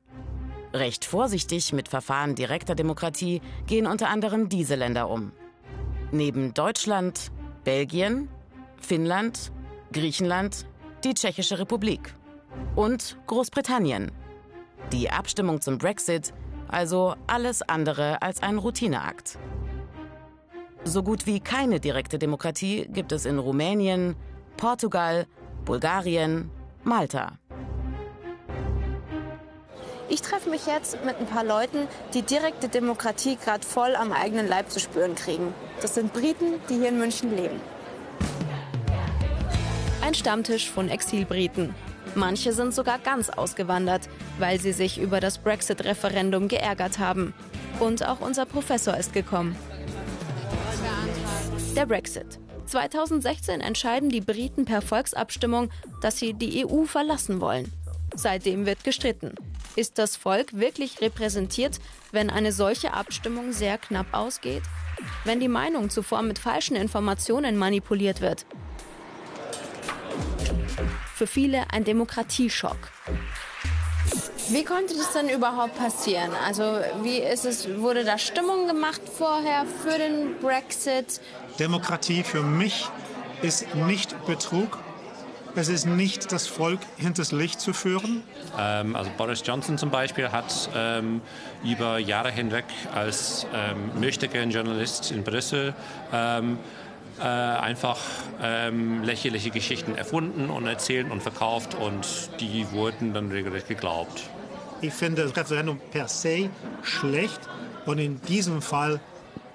Recht 0.72 1.04
vorsichtig 1.04 1.74
mit 1.74 1.90
Verfahren 1.90 2.36
direkter 2.36 2.76
Demokratie 2.76 3.42
gehen 3.68 3.86
unter 3.86 4.08
anderem 4.08 4.48
diese 4.48 4.76
Länder 4.76 5.10
um. 5.10 5.34
Neben 6.14 6.54
Deutschland, 6.54 7.34
Belgien, 7.66 8.30
Finnland, 8.80 9.52
Griechenland, 9.94 10.66
die 11.06 11.14
Tschechische 11.14 11.60
Republik 11.60 12.14
und 12.76 13.18
Großbritannien. 13.28 14.12
Die 14.92 15.10
Abstimmung 15.10 15.62
zum 15.62 15.78
Brexit 15.78 16.34
also 16.68 17.16
alles 17.28 17.62
andere 17.62 18.22
als 18.22 18.42
ein 18.42 18.58
Routineakt. 18.58 19.38
So 20.84 21.04
gut 21.04 21.26
wie 21.26 21.40
keine 21.40 21.80
direkte 21.80 22.20
Demokratie 22.20 22.88
gibt 22.92 23.12
es 23.12 23.26
in 23.26 23.40
Rumänien, 23.40 24.16
Portugal, 24.58 25.28
Bulgarien, 25.64 26.50
Malta. 26.84 27.38
Ich 30.10 30.22
treffe 30.22 30.50
mich 30.50 30.68
jetzt 30.68 31.04
mit 31.06 31.18
ein 31.18 31.26
paar 31.26 31.46
Leuten, 31.46 31.88
die 32.14 32.22
direkte 32.22 32.68
Demokratie 32.68 33.38
gerade 33.38 33.66
voll 33.66 33.96
am 33.96 34.12
eigenen 34.12 34.48
Leib 34.48 34.70
zu 34.70 34.80
spüren 34.80 35.16
kriegen. 35.16 35.54
Das 35.82 35.96
sind 35.96 36.12
Briten, 36.12 36.60
die 36.70 36.76
hier 36.76 36.90
in 36.90 37.00
München 37.00 37.36
leben. 37.36 37.60
Ein 40.04 40.16
Stammtisch 40.16 40.70
von 40.70 40.90
Exilbriten. 40.90 41.74
Manche 42.14 42.52
sind 42.52 42.74
sogar 42.74 43.00
ganz 43.00 43.30
ausgewandert, 43.30 44.10
weil 44.38 44.60
sie 44.60 44.74
sich 44.74 45.00
über 45.00 45.22
das 45.22 45.38
Brexit-Referendum 45.38 46.50
geärgert 46.50 47.00
haben. 47.00 47.34
Und 47.80 48.06
auch 48.06 48.20
unser 48.20 48.46
Professor 48.46 48.98
ist 48.98 49.14
gekommen. 49.14 49.56
Der 51.78 51.86
Brexit. 51.86 52.38
2016 52.66 53.62
entscheiden 53.62 54.10
die 54.10 54.20
Briten 54.20 54.66
per 54.66 54.82
Volksabstimmung, 54.82 55.70
dass 56.02 56.20
sie 56.20 56.34
die 56.34 56.66
EU 56.66 56.84
verlassen 56.84 57.40
wollen. 57.40 57.72
Seitdem 58.14 58.66
wird 58.66 58.84
gestritten. 58.84 59.34
Ist 59.78 60.00
das 60.00 60.18
Volk 60.18 60.60
wirklich 60.60 61.00
repräsentiert, 61.00 61.80
wenn 62.12 62.30
eine 62.30 62.52
solche 62.52 62.94
Abstimmung 62.94 63.54
sehr 63.54 63.78
knapp 63.78 64.08
ausgeht? 64.12 64.64
Wenn 65.24 65.40
die 65.40 65.48
Meinung 65.48 65.90
zuvor 65.90 66.24
mit 66.24 66.40
falschen 66.40 66.76
Informationen 66.76 67.56
manipuliert 67.56 68.20
wird? 68.20 68.46
Für 71.16 71.28
viele 71.28 71.66
ein 71.72 71.84
Demokratieschock. 71.84 72.78
Wie 74.50 74.64
konnte 74.66 74.94
das 74.96 75.14
denn 75.14 75.30
überhaupt 75.30 75.78
passieren? 75.78 76.32
Also 76.46 76.64
wie 77.02 77.18
ist 77.18 77.46
es, 77.46 77.68
wurde 77.80 78.04
da 78.04 78.18
Stimmung 78.18 78.68
gemacht 78.68 79.02
vorher 79.18 79.66
für 79.66 79.98
den 79.98 80.38
Brexit? 80.42 81.22
Demokratie 81.60 82.24
für 82.24 82.44
mich 82.44 82.88
ist 83.42 83.74
nicht 83.76 84.26
Betrug. 84.26 84.78
Es 85.56 85.70
ist 85.70 85.86
nicht 85.86 86.32
das 86.32 86.48
Volk 86.48 86.80
hinters 86.98 87.32
Licht 87.32 87.62
zu 87.62 87.74
führen. 87.74 88.24
Ähm, 88.60 88.96
also 88.96 89.12
Boris 89.18 89.44
Johnson 89.46 89.78
zum 89.78 89.92
Beispiel 89.92 90.32
hat 90.32 90.70
ähm, 90.76 91.22
über 91.64 92.00
Jahre 92.00 92.32
hinweg 92.32 92.66
als 92.94 93.46
ähm, 93.54 94.00
möchtegern 94.00 94.50
Journalist 94.50 95.12
in 95.12 95.24
Brüssel 95.24 95.76
ähm, 96.12 96.58
äh, 97.20 97.24
einfach 97.24 98.00
ähm, 98.42 99.04
lächerliche 99.04 99.50
Geschichten 99.50 99.96
erfunden 99.96 100.50
und 100.50 100.68
erzählt 100.68 101.12
und 101.12 101.22
verkauft 101.22 101.76
und 101.76 102.30
die 102.40 102.66
wurden 102.72 103.14
dann 103.14 103.32
regelrecht 103.32 103.68
geglaubt. 103.68 104.24
Ich 104.82 104.94
finde 104.94 105.24
das 105.24 105.36
Referendum 105.36 105.80
per 105.92 106.08
se 106.08 106.50
schlecht 106.82 107.40
und 107.86 108.00
in 108.00 108.22
diesem 108.22 108.62
Fall 108.62 109.00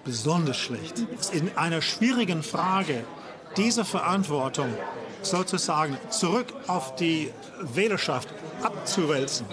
besonders 0.05 0.57
schlecht. 0.57 1.05
In 1.33 1.51
einer 1.57 1.83
schwierigen 1.83 2.43
Frage 2.43 3.05
diese 3.57 3.85
Verantwortung 3.85 4.73
sozusagen 5.23 5.99
zurück 6.11 6.47
auf 6.67 6.97
die 6.97 7.31
Wählerschaft 7.61 8.29
abzuwälzen, 8.63 9.47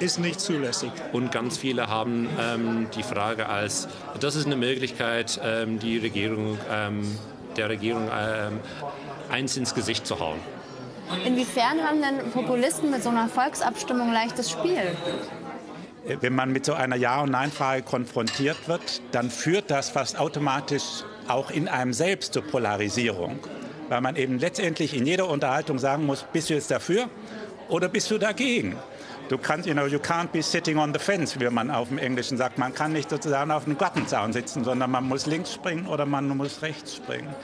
ist 0.00 0.18
nicht 0.18 0.40
zulässig. 0.40 0.92
Und 1.12 1.32
ganz 1.32 1.58
viele 1.58 1.88
haben 1.88 2.28
ähm, 2.40 2.86
die 2.96 3.02
Frage 3.02 3.48
als, 3.48 3.88
das 4.20 4.36
ist 4.36 4.46
eine 4.46 4.56
Möglichkeit, 4.56 5.40
ähm, 5.42 5.78
die 5.78 5.98
Regierung 5.98 6.58
ähm, 6.70 7.18
der 7.58 7.68
Regierung 7.68 8.08
ähm, 8.12 8.60
eins 9.30 9.56
ins 9.56 9.74
Gesicht 9.74 10.06
zu 10.06 10.18
hauen. 10.18 10.38
Inwiefern 11.24 11.82
haben 11.82 12.02
denn 12.02 12.30
Populisten 12.32 12.90
mit 12.90 13.02
so 13.02 13.08
einer 13.08 13.28
Volksabstimmung 13.28 14.12
leichtes 14.12 14.50
Spiel? 14.50 14.82
Wenn 16.20 16.34
man 16.34 16.52
mit 16.52 16.64
so 16.64 16.74
einer 16.74 16.96
Ja- 16.96 17.22
und 17.22 17.30
Nein-Frage 17.30 17.82
konfrontiert 17.82 18.68
wird, 18.68 19.02
dann 19.12 19.30
führt 19.30 19.70
das 19.70 19.90
fast 19.90 20.18
automatisch 20.18 21.04
auch 21.26 21.50
in 21.50 21.68
einem 21.68 21.92
selbst 21.92 22.32
zur 22.32 22.42
Polarisierung. 22.42 23.38
Weil 23.88 24.00
man 24.00 24.16
eben 24.16 24.38
letztendlich 24.38 24.94
in 24.94 25.06
jeder 25.06 25.28
Unterhaltung 25.28 25.78
sagen 25.78 26.06
muss, 26.06 26.24
bist 26.32 26.50
du 26.50 26.54
jetzt 26.54 26.70
dafür 26.70 27.08
oder 27.68 27.88
bist 27.88 28.10
du 28.10 28.18
dagegen? 28.18 28.76
Du 29.28 29.36
kannst, 29.36 29.66
you 29.66 29.74
know, 29.74 29.86
you 29.86 29.98
can't 29.98 30.32
be 30.32 30.42
sitting 30.42 30.78
on 30.78 30.92
the 30.94 30.98
fence, 30.98 31.38
wie 31.38 31.50
man 31.50 31.70
auf 31.70 31.88
dem 31.88 31.98
Englischen 31.98 32.38
sagt. 32.38 32.56
Man 32.56 32.74
kann 32.74 32.92
nicht 32.92 33.10
sozusagen 33.10 33.50
auf 33.50 33.64
dem 33.64 33.76
Gartenzaun 33.76 34.32
sitzen, 34.32 34.64
sondern 34.64 34.90
man 34.90 35.04
muss 35.04 35.26
links 35.26 35.52
springen 35.52 35.86
oder 35.86 36.06
man 36.06 36.28
muss 36.28 36.62
rechts 36.62 36.96
springen. 36.96 37.34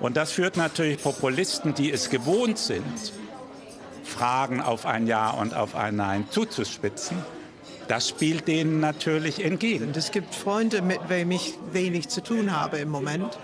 Und 0.00 0.16
das 0.16 0.32
führt 0.32 0.56
natürlich 0.56 1.02
Populisten, 1.02 1.74
die 1.74 1.92
es 1.92 2.08
gewohnt 2.08 2.56
sind, 2.56 3.12
Fragen 4.02 4.62
auf 4.62 4.86
ein 4.86 5.06
Ja 5.06 5.30
und 5.30 5.54
auf 5.54 5.74
ein 5.74 5.96
Nein 5.96 6.26
zuzuspitzen. 6.30 7.18
Das 7.86 8.08
spielt 8.08 8.48
denen 8.48 8.80
natürlich 8.80 9.44
entgegen. 9.44 9.92
Es 9.94 10.12
gibt 10.12 10.34
Freunde, 10.34 10.80
mit 10.80 11.00
wem 11.08 11.32
ich 11.32 11.54
wenig 11.72 12.08
zu 12.08 12.22
tun 12.22 12.58
habe 12.58 12.78
im 12.78 12.88
Moment, 12.88 13.38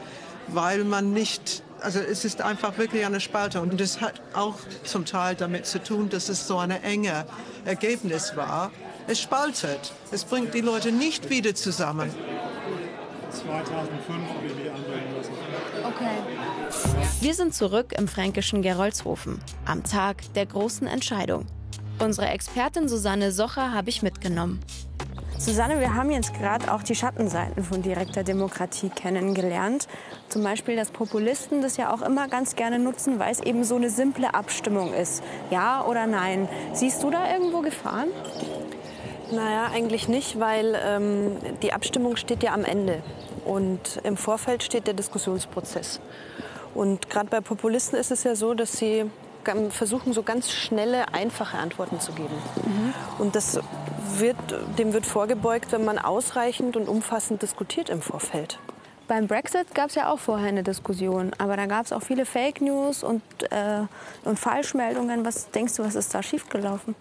weil 0.48 0.84
man 0.84 1.12
nicht 1.12 1.62
also 1.80 2.00
es 2.00 2.24
ist 2.24 2.40
einfach 2.40 2.78
wirklich 2.78 3.04
eine 3.04 3.20
Spalte 3.20 3.60
und 3.60 3.80
das 3.80 4.00
hat 4.00 4.20
auch 4.34 4.56
zum 4.84 5.04
Teil 5.04 5.34
damit 5.34 5.66
zu 5.66 5.82
tun, 5.82 6.08
dass 6.08 6.28
es 6.28 6.46
so 6.46 6.58
ein 6.58 6.70
enge 6.70 7.26
Ergebnis 7.64 8.36
war. 8.36 8.70
Es 9.06 9.20
spaltet. 9.20 9.92
Es 10.10 10.24
bringt 10.24 10.54
die 10.54 10.60
Leute 10.60 10.92
nicht 10.92 11.30
wieder 11.30 11.54
zusammen. 11.54 12.10
2005 13.30 14.08
habe 14.08 14.46
ich 14.46 14.54
mich 14.54 14.70
anbringen 14.70 15.14
lassen. 15.16 15.32
Okay. 15.84 16.16
Wir 17.20 17.34
sind 17.34 17.54
zurück 17.54 17.94
im 17.96 18.08
fränkischen 18.08 18.62
Gerolzhofen, 18.62 19.40
am 19.64 19.84
Tag 19.84 20.22
der 20.34 20.46
großen 20.46 20.86
Entscheidung. 20.86 21.46
Unsere 21.98 22.28
Expertin 22.28 22.88
Susanne 22.88 23.32
Socher 23.32 23.72
habe 23.72 23.88
ich 23.88 24.02
mitgenommen. 24.02 24.60
Susanne, 25.38 25.80
wir 25.80 25.94
haben 25.94 26.10
jetzt 26.10 26.32
gerade 26.34 26.72
auch 26.72 26.82
die 26.82 26.94
Schattenseiten 26.94 27.62
von 27.62 27.82
direkter 27.82 28.24
Demokratie 28.24 28.88
kennengelernt. 28.88 29.86
Zum 30.28 30.42
Beispiel, 30.42 30.76
dass 30.76 30.90
Populisten 30.90 31.60
das 31.60 31.76
ja 31.76 31.92
auch 31.92 32.00
immer 32.00 32.26
ganz 32.26 32.56
gerne 32.56 32.78
nutzen, 32.78 33.18
weil 33.18 33.32
es 33.32 33.40
eben 33.40 33.62
so 33.62 33.76
eine 33.76 33.90
simple 33.90 34.32
Abstimmung 34.34 34.94
ist. 34.94 35.22
Ja 35.50 35.84
oder 35.84 36.06
nein. 36.06 36.48
Siehst 36.72 37.02
du 37.02 37.10
da 37.10 37.30
irgendwo 37.30 37.60
Gefahren? 37.60 38.08
Naja, 39.30 39.70
eigentlich 39.74 40.08
nicht, 40.08 40.40
weil 40.40 40.74
ähm, 40.82 41.36
die 41.62 41.72
Abstimmung 41.72 42.16
steht 42.16 42.42
ja 42.42 42.54
am 42.54 42.64
Ende. 42.64 43.02
Und 43.44 44.00
im 44.04 44.16
Vorfeld 44.16 44.62
steht 44.62 44.86
der 44.86 44.94
Diskussionsprozess. 44.94 46.00
Und 46.74 47.10
gerade 47.10 47.28
bei 47.28 47.40
Populisten 47.40 47.98
ist 47.98 48.10
es 48.10 48.24
ja 48.24 48.34
so, 48.36 48.54
dass 48.54 48.78
sie 48.78 49.10
versuchen, 49.70 50.12
so 50.12 50.22
ganz 50.22 50.50
schnelle, 50.50 51.12
einfache 51.12 51.58
Antworten 51.58 52.00
zu 52.00 52.12
geben. 52.12 52.34
Mhm. 52.64 52.94
Und 53.18 53.36
das 53.36 53.60
wird, 54.18 54.36
dem 54.78 54.92
wird 54.92 55.06
vorgebeugt, 55.06 55.72
wenn 55.72 55.84
man 55.84 55.98
ausreichend 55.98 56.76
und 56.76 56.88
umfassend 56.88 57.42
diskutiert 57.42 57.88
im 57.88 58.02
Vorfeld. 58.02 58.58
Beim 59.08 59.28
Brexit 59.28 59.72
gab 59.74 59.90
es 59.90 59.94
ja 59.94 60.10
auch 60.10 60.18
vorher 60.18 60.48
eine 60.48 60.64
Diskussion, 60.64 61.30
aber 61.38 61.56
da 61.56 61.66
gab 61.66 61.86
es 61.86 61.92
auch 61.92 62.02
viele 62.02 62.26
Fake 62.26 62.60
News 62.60 63.04
und, 63.04 63.22
äh, 63.50 63.82
und 64.24 64.38
Falschmeldungen. 64.38 65.24
Was 65.24 65.50
denkst 65.50 65.76
du, 65.76 65.84
was 65.84 65.94
ist 65.94 66.12
da 66.12 66.22
schiefgelaufen? 66.22 66.96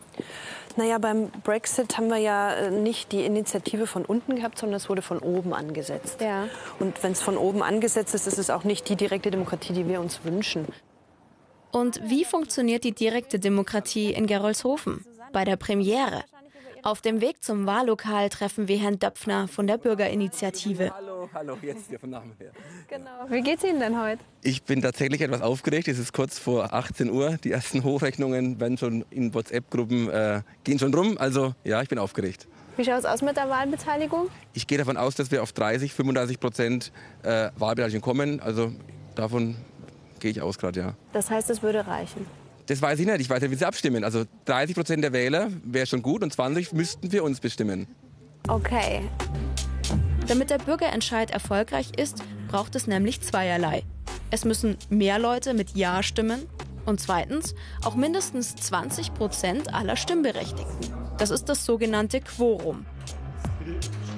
Naja, 0.78 0.98
beim 1.00 1.30
Brexit 1.44 1.98
haben 1.98 2.10
wir 2.10 2.18
ja 2.18 2.54
äh, 2.54 2.70
nicht 2.70 3.12
die 3.12 3.26
Initiative 3.26 3.88
von 3.88 4.06
unten 4.06 4.36
gehabt, 4.36 4.60
sondern 4.60 4.78
es 4.78 4.90
wurde 4.90 5.02
von 5.02 5.20
oben 5.20 5.54
angesetzt. 5.54 6.22
Ja. 6.22 6.48
Und 6.80 7.02
wenn 7.02 7.14
es 7.14 7.22
von 7.22 7.38
oben 7.38 7.64
angesetzt 7.64 8.14
ist, 8.14 8.28
ist 8.28 8.38
es 8.38 8.50
auch 8.50 8.66
nicht 8.66 8.88
die 8.90 8.96
direkte 8.96 9.32
Demokratie, 9.32 9.74
die 9.74 9.88
wir 9.88 10.00
uns 10.00 10.24
wünschen. 10.26 10.68
Und 11.72 12.02
wie 12.04 12.24
funktioniert 12.24 12.84
die 12.84 12.94
direkte 12.94 13.40
Demokratie 13.40 14.14
in 14.14 14.28
Gerolzhofen? 14.28 15.06
Bei 15.34 15.44
der 15.44 15.56
Premiere. 15.56 16.24
Auf 16.86 17.02
dem 17.02 17.20
Weg 17.20 17.44
zum 17.44 17.66
Wahllokal 17.66 18.30
treffen 18.30 18.68
wir 18.68 18.78
Herrn 18.78 19.00
Döpfner 19.00 19.48
von 19.48 19.66
der 19.66 19.80
Bürgerinitiative. 19.80 20.94
Hallo, 20.94 21.28
hallo, 21.34 21.58
jetzt 21.64 21.88
hier 21.90 22.00
von 22.00 22.12
Namen 22.12 22.34
her. 22.38 22.52
Genau. 22.88 23.10
Wie 23.28 23.42
geht's 23.42 23.64
Ihnen 23.64 23.80
denn 23.80 24.00
heute? 24.00 24.22
Ich 24.44 24.62
bin 24.62 24.84
tatsächlich 24.84 25.22
etwas 25.22 25.42
aufgeregt. 25.42 25.88
Es 25.88 25.98
ist 25.98 26.14
kurz 26.14 26.38
vor 26.38 26.76
18 26.76 27.10
Uhr. 27.10 27.38
Die 27.44 27.52
ersten 27.52 27.84
Hochrechnungen 27.84 28.60
werden 28.60 28.78
schon 28.78 29.04
in 29.10 29.34
WhatsApp-Gruppen 29.34 30.12
äh, 30.12 30.42
gehen 30.64 30.78
schon 30.78 30.94
rum. 30.94 31.18
Also 31.18 31.56
ja, 31.64 31.82
ich 31.82 31.90
bin 31.90 31.98
aufgeregt. 31.98 32.48
Wie 32.78 32.86
schaut 32.86 33.00
es 33.00 33.06
aus 33.06 33.24
mit 33.24 33.36
der 33.36 33.50
Wahlbeteiligung? 33.50 34.30
Ich 34.54 34.68
gehe 34.68 34.78
davon 34.78 34.96
aus, 34.96 35.16
dass 35.16 35.32
wir 35.32 35.42
auf 35.42 35.54
30, 35.54 35.92
35 35.92 36.40
Prozent 36.40 36.92
äh, 37.24 37.50
Wahlbeteiligung 37.58 38.02
kommen. 38.04 38.40
Also 38.42 38.72
davon 39.16 39.56
gehe 40.20 40.30
ich 40.30 40.40
aus 40.40 40.60
gerade, 40.60 40.80
ja. 40.80 40.94
Das 41.14 41.32
heißt, 41.32 41.50
es 41.50 41.64
würde 41.64 41.88
reichen. 41.88 42.28
Das 42.68 42.82
weiß 42.82 43.00
ich 43.00 43.06
nicht. 43.06 43.22
Ich 43.22 43.30
weiß 43.30 43.42
nicht, 43.42 43.52
wie 43.52 43.56
sie 43.56 43.68
abstimmen. 43.68 44.04
Also 44.04 44.24
30 44.46 44.76
Prozent 44.76 45.04
der 45.04 45.14
Wähler 45.14 45.50
wäre 45.64 45.86
schon 45.86 46.02
gut 46.02 46.24
und 46.24 46.34
20 46.34 46.74
müssten 46.74 47.12
wir 47.12 47.24
uns 47.24 47.40
bestimmen. 47.40 47.88
Okay. 48.48 49.02
Damit 50.28 50.50
der 50.50 50.58
Bürgerentscheid 50.58 51.32
erfolgreich 51.32 51.92
ist, 51.98 52.24
braucht 52.48 52.76
es 52.76 52.88
nämlich 52.88 53.22
zweierlei. 53.22 53.84
Es 54.32 54.46
müssen 54.46 54.78
mehr 54.90 55.20
Leute 55.20 55.54
mit 55.54 55.76
Ja 55.76 56.02
stimmen 56.02 56.48
und 56.86 57.00
zweitens 57.00 57.54
auch 57.84 57.96
mindestens 57.96 58.56
20 58.56 59.14
Prozent 59.14 59.74
aller 59.74 59.96
Stimmberechtigten. 59.96 60.94
Das 61.18 61.30
ist 61.30 61.46
das 61.46 61.66
sogenannte 61.66 62.22
Quorum. 62.22 62.86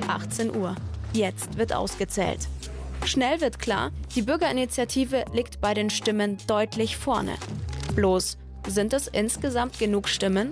18 0.07 0.55
Uhr. 0.55 0.75
Jetzt 1.13 1.57
wird 1.57 1.73
ausgezählt. 1.73 2.47
Schnell 3.05 3.39
wird 3.41 3.59
klar, 3.59 3.91
die 4.15 4.21
Bürgerinitiative 4.21 5.25
liegt 5.33 5.61
bei 5.61 5.73
den 5.73 5.89
Stimmen 5.89 6.37
deutlich 6.47 6.97
vorne. 6.97 7.35
Bloß, 7.97 8.37
sind 8.67 8.93
es 8.93 9.07
insgesamt 9.07 9.79
genug 9.79 10.07
Stimmen? 10.07 10.51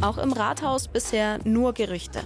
Auch 0.00 0.16
im 0.18 0.32
Rathaus 0.32 0.86
bisher 0.86 1.40
nur 1.42 1.74
Gerüchte. 1.74 2.20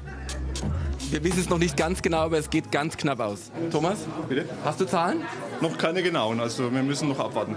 Wir 1.11 1.25
wissen 1.25 1.41
es 1.41 1.49
noch 1.49 1.57
nicht 1.57 1.75
ganz 1.75 2.03
genau, 2.03 2.19
aber 2.19 2.37
es 2.37 2.51
geht 2.51 2.71
ganz 2.71 2.99
knapp 2.99 3.21
aus. 3.21 3.51
Thomas? 3.73 4.01
Bitte? 4.29 4.47
Hast 4.63 4.79
du 4.83 4.85
Zahlen? 4.85 5.23
Noch 5.63 5.79
keine 5.79 6.03
genauen, 6.03 6.39
also 6.39 6.71
wir 6.71 6.83
müssen 6.83 7.09
noch 7.09 7.19
abwarten. 7.19 7.57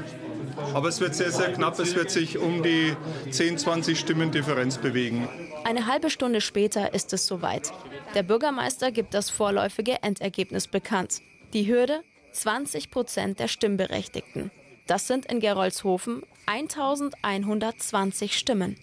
Aber 0.73 0.88
es 0.88 1.01
wird 1.01 1.15
sehr, 1.15 1.34
sehr 1.34 1.51
knapp. 1.51 1.77
Es 1.80 1.95
wird 1.95 2.12
sich 2.12 2.38
um 2.38 2.63
die 2.63 2.95
10, 3.30 3.58
20 3.58 3.99
Stimmen 3.99 4.32
Differenz 4.32 4.77
bewegen. 4.77 5.27
Eine 5.65 5.86
halbe 5.86 6.10
Stunde 6.10 6.39
später 6.39 6.93
ist 6.93 7.12
es 7.12 7.27
soweit. 7.27 7.73
Der 8.15 8.23
Bürgermeister 8.23 8.93
gibt 8.93 9.13
das 9.13 9.30
vorläufige 9.30 10.01
Endergebnis 10.01 10.69
bekannt. 10.69 11.19
Die 11.51 11.67
Hürde 11.67 12.03
20 12.32 12.89
Prozent 12.89 13.39
der 13.41 13.49
Stimmberechtigten. 13.49 14.49
Das 14.88 15.06
sind 15.06 15.26
in 15.26 15.41
Gerolzhofen 15.41 16.23
1120 16.45 18.38
Stimmen. 18.38 18.78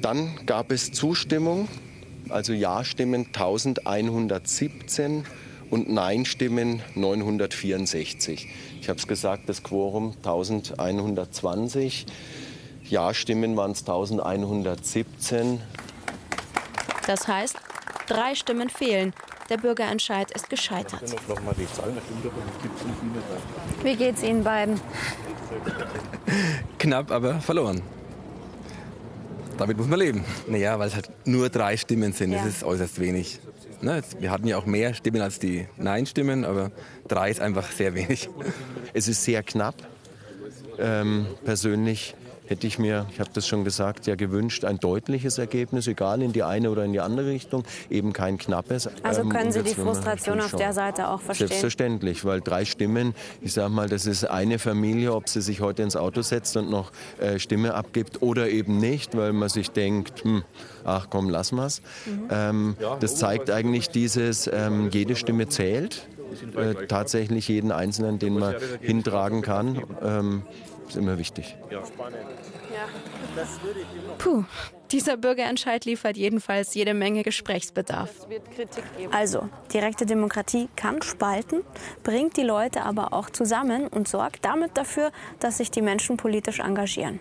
Dann 0.00 0.46
gab 0.46 0.72
es 0.72 0.92
Zustimmung, 0.92 1.68
also 2.30 2.54
Ja-Stimmen 2.54 3.26
1117 3.26 5.26
und 5.70 5.90
Nein-Stimmen 5.90 6.80
964. 6.94 8.48
Ich 8.80 8.88
habe 8.88 8.98
es 8.98 9.06
gesagt, 9.06 9.50
das 9.50 9.62
Quorum 9.62 10.14
1120. 10.16 12.06
Ja-Stimmen 12.88 13.54
waren 13.54 13.72
es 13.72 13.80
1117. 13.80 15.60
Das 17.06 17.28
heißt, 17.28 17.56
drei 18.06 18.34
Stimmen 18.34 18.70
fehlen. 18.70 19.12
Der 19.50 19.58
Bürgerentscheid 19.58 20.30
ist 20.30 20.48
gescheitert. 20.48 21.02
Wie 23.82 23.96
geht's 23.96 24.22
Ihnen 24.22 24.44
beiden? 24.44 24.80
Knapp, 26.78 27.10
aber 27.10 27.40
verloren. 27.40 27.82
Damit 29.58 29.76
muss 29.76 29.86
man 29.86 29.98
leben. 29.98 30.24
Naja, 30.48 30.78
weil 30.78 30.88
es 30.88 30.94
halt 30.94 31.10
nur 31.24 31.48
drei 31.48 31.76
Stimmen 31.76 32.12
sind. 32.12 32.32
Ja. 32.32 32.38
Das 32.38 32.48
ist 32.48 32.64
äußerst 32.64 32.98
wenig. 33.00 33.40
Ne, 33.80 34.02
wir 34.20 34.30
hatten 34.30 34.46
ja 34.46 34.56
auch 34.58 34.66
mehr 34.66 34.94
Stimmen 34.94 35.20
als 35.20 35.38
die 35.38 35.66
Nein-Stimmen, 35.76 36.44
aber 36.44 36.70
drei 37.08 37.30
ist 37.30 37.40
einfach 37.40 37.70
sehr 37.70 37.94
wenig. 37.94 38.28
Es 38.92 39.08
ist 39.08 39.24
sehr 39.24 39.42
knapp. 39.42 39.74
Ähm, 40.78 41.26
persönlich 41.44 42.14
hätte 42.46 42.66
ich 42.66 42.78
mir, 42.78 43.06
ich 43.12 43.20
habe 43.20 43.30
das 43.32 43.46
schon 43.46 43.64
gesagt, 43.64 44.06
ja 44.06 44.14
gewünscht, 44.14 44.64
ein 44.64 44.78
deutliches 44.78 45.38
Ergebnis, 45.38 45.86
egal 45.86 46.22
in 46.22 46.32
die 46.32 46.42
eine 46.42 46.70
oder 46.70 46.84
in 46.84 46.92
die 46.92 47.00
andere 47.00 47.28
Richtung, 47.28 47.64
eben 47.88 48.12
kein 48.12 48.38
knappes. 48.38 48.88
Also 49.02 49.22
Ähm, 49.22 49.28
können 49.28 49.46
und 49.46 49.52
Sie 49.52 49.62
die 49.62 49.74
Frustration 49.74 50.40
auf 50.40 50.54
der. 50.54 50.72
Seite 50.72 51.08
auch 51.08 51.20
verstehen? 51.20 51.48
Selbstverständlich, 51.48 52.24
weil 52.24 52.40
drei 52.40 52.64
Stimmen, 52.64 53.14
ich 53.40 53.52
sage 53.52 53.68
mal, 53.70 53.88
das 53.88 54.06
ist 54.06 54.24
eine 54.24 54.58
Familie, 54.58 55.12
ob 55.14 55.28
sie 55.28 55.42
sich 55.42 55.60
heute 55.60 55.82
ins 55.82 55.96
Auto 55.96 56.22
setzt 56.22 56.56
und 56.56 56.70
noch 56.70 56.92
äh, 57.18 57.38
Stimme 57.38 57.74
abgibt 57.74 58.22
oder 58.22 58.48
eben 58.48 58.78
nicht, 58.78 59.16
weil 59.16 59.32
man 59.32 59.48
sich 59.48 59.70
denkt, 59.70 60.24
hm, 60.24 60.42
ach 60.84 61.08
komm, 61.10 61.28
lass 61.28 61.52
mal's. 61.52 61.82
Ähm, 62.30 62.76
das 63.00 63.16
zeigt 63.16 63.50
eigentlich 63.50 63.90
dieses, 63.90 64.48
ähm, 64.52 64.88
jede 64.90 65.16
Stimme 65.16 65.48
zählt, 65.48 66.06
äh, 66.56 66.86
tatsächlich 66.86 67.48
jeden 67.48 67.70
Einzelnen, 67.72 68.18
den 68.18 68.38
man 68.38 68.54
hintragen 68.80 69.42
kann, 69.42 69.82
ähm, 70.02 70.42
ist 70.92 71.02
immer 71.02 71.18
wichtig. 71.18 71.56
Puh, 74.18 74.44
dieser 74.90 75.16
Bürgerentscheid 75.16 75.84
liefert 75.84 76.16
jedenfalls 76.16 76.74
jede 76.74 76.94
Menge 76.94 77.22
Gesprächsbedarf. 77.22 78.10
Also, 79.10 79.48
direkte 79.72 80.06
Demokratie 80.06 80.68
kann 80.76 81.02
spalten, 81.02 81.62
bringt 82.02 82.36
die 82.36 82.42
Leute 82.42 82.82
aber 82.82 83.12
auch 83.12 83.30
zusammen 83.30 83.88
und 83.88 84.06
sorgt 84.06 84.44
damit 84.44 84.76
dafür, 84.76 85.12
dass 85.40 85.58
sich 85.58 85.70
die 85.70 85.82
Menschen 85.82 86.16
politisch 86.16 86.60
engagieren. 86.60 87.20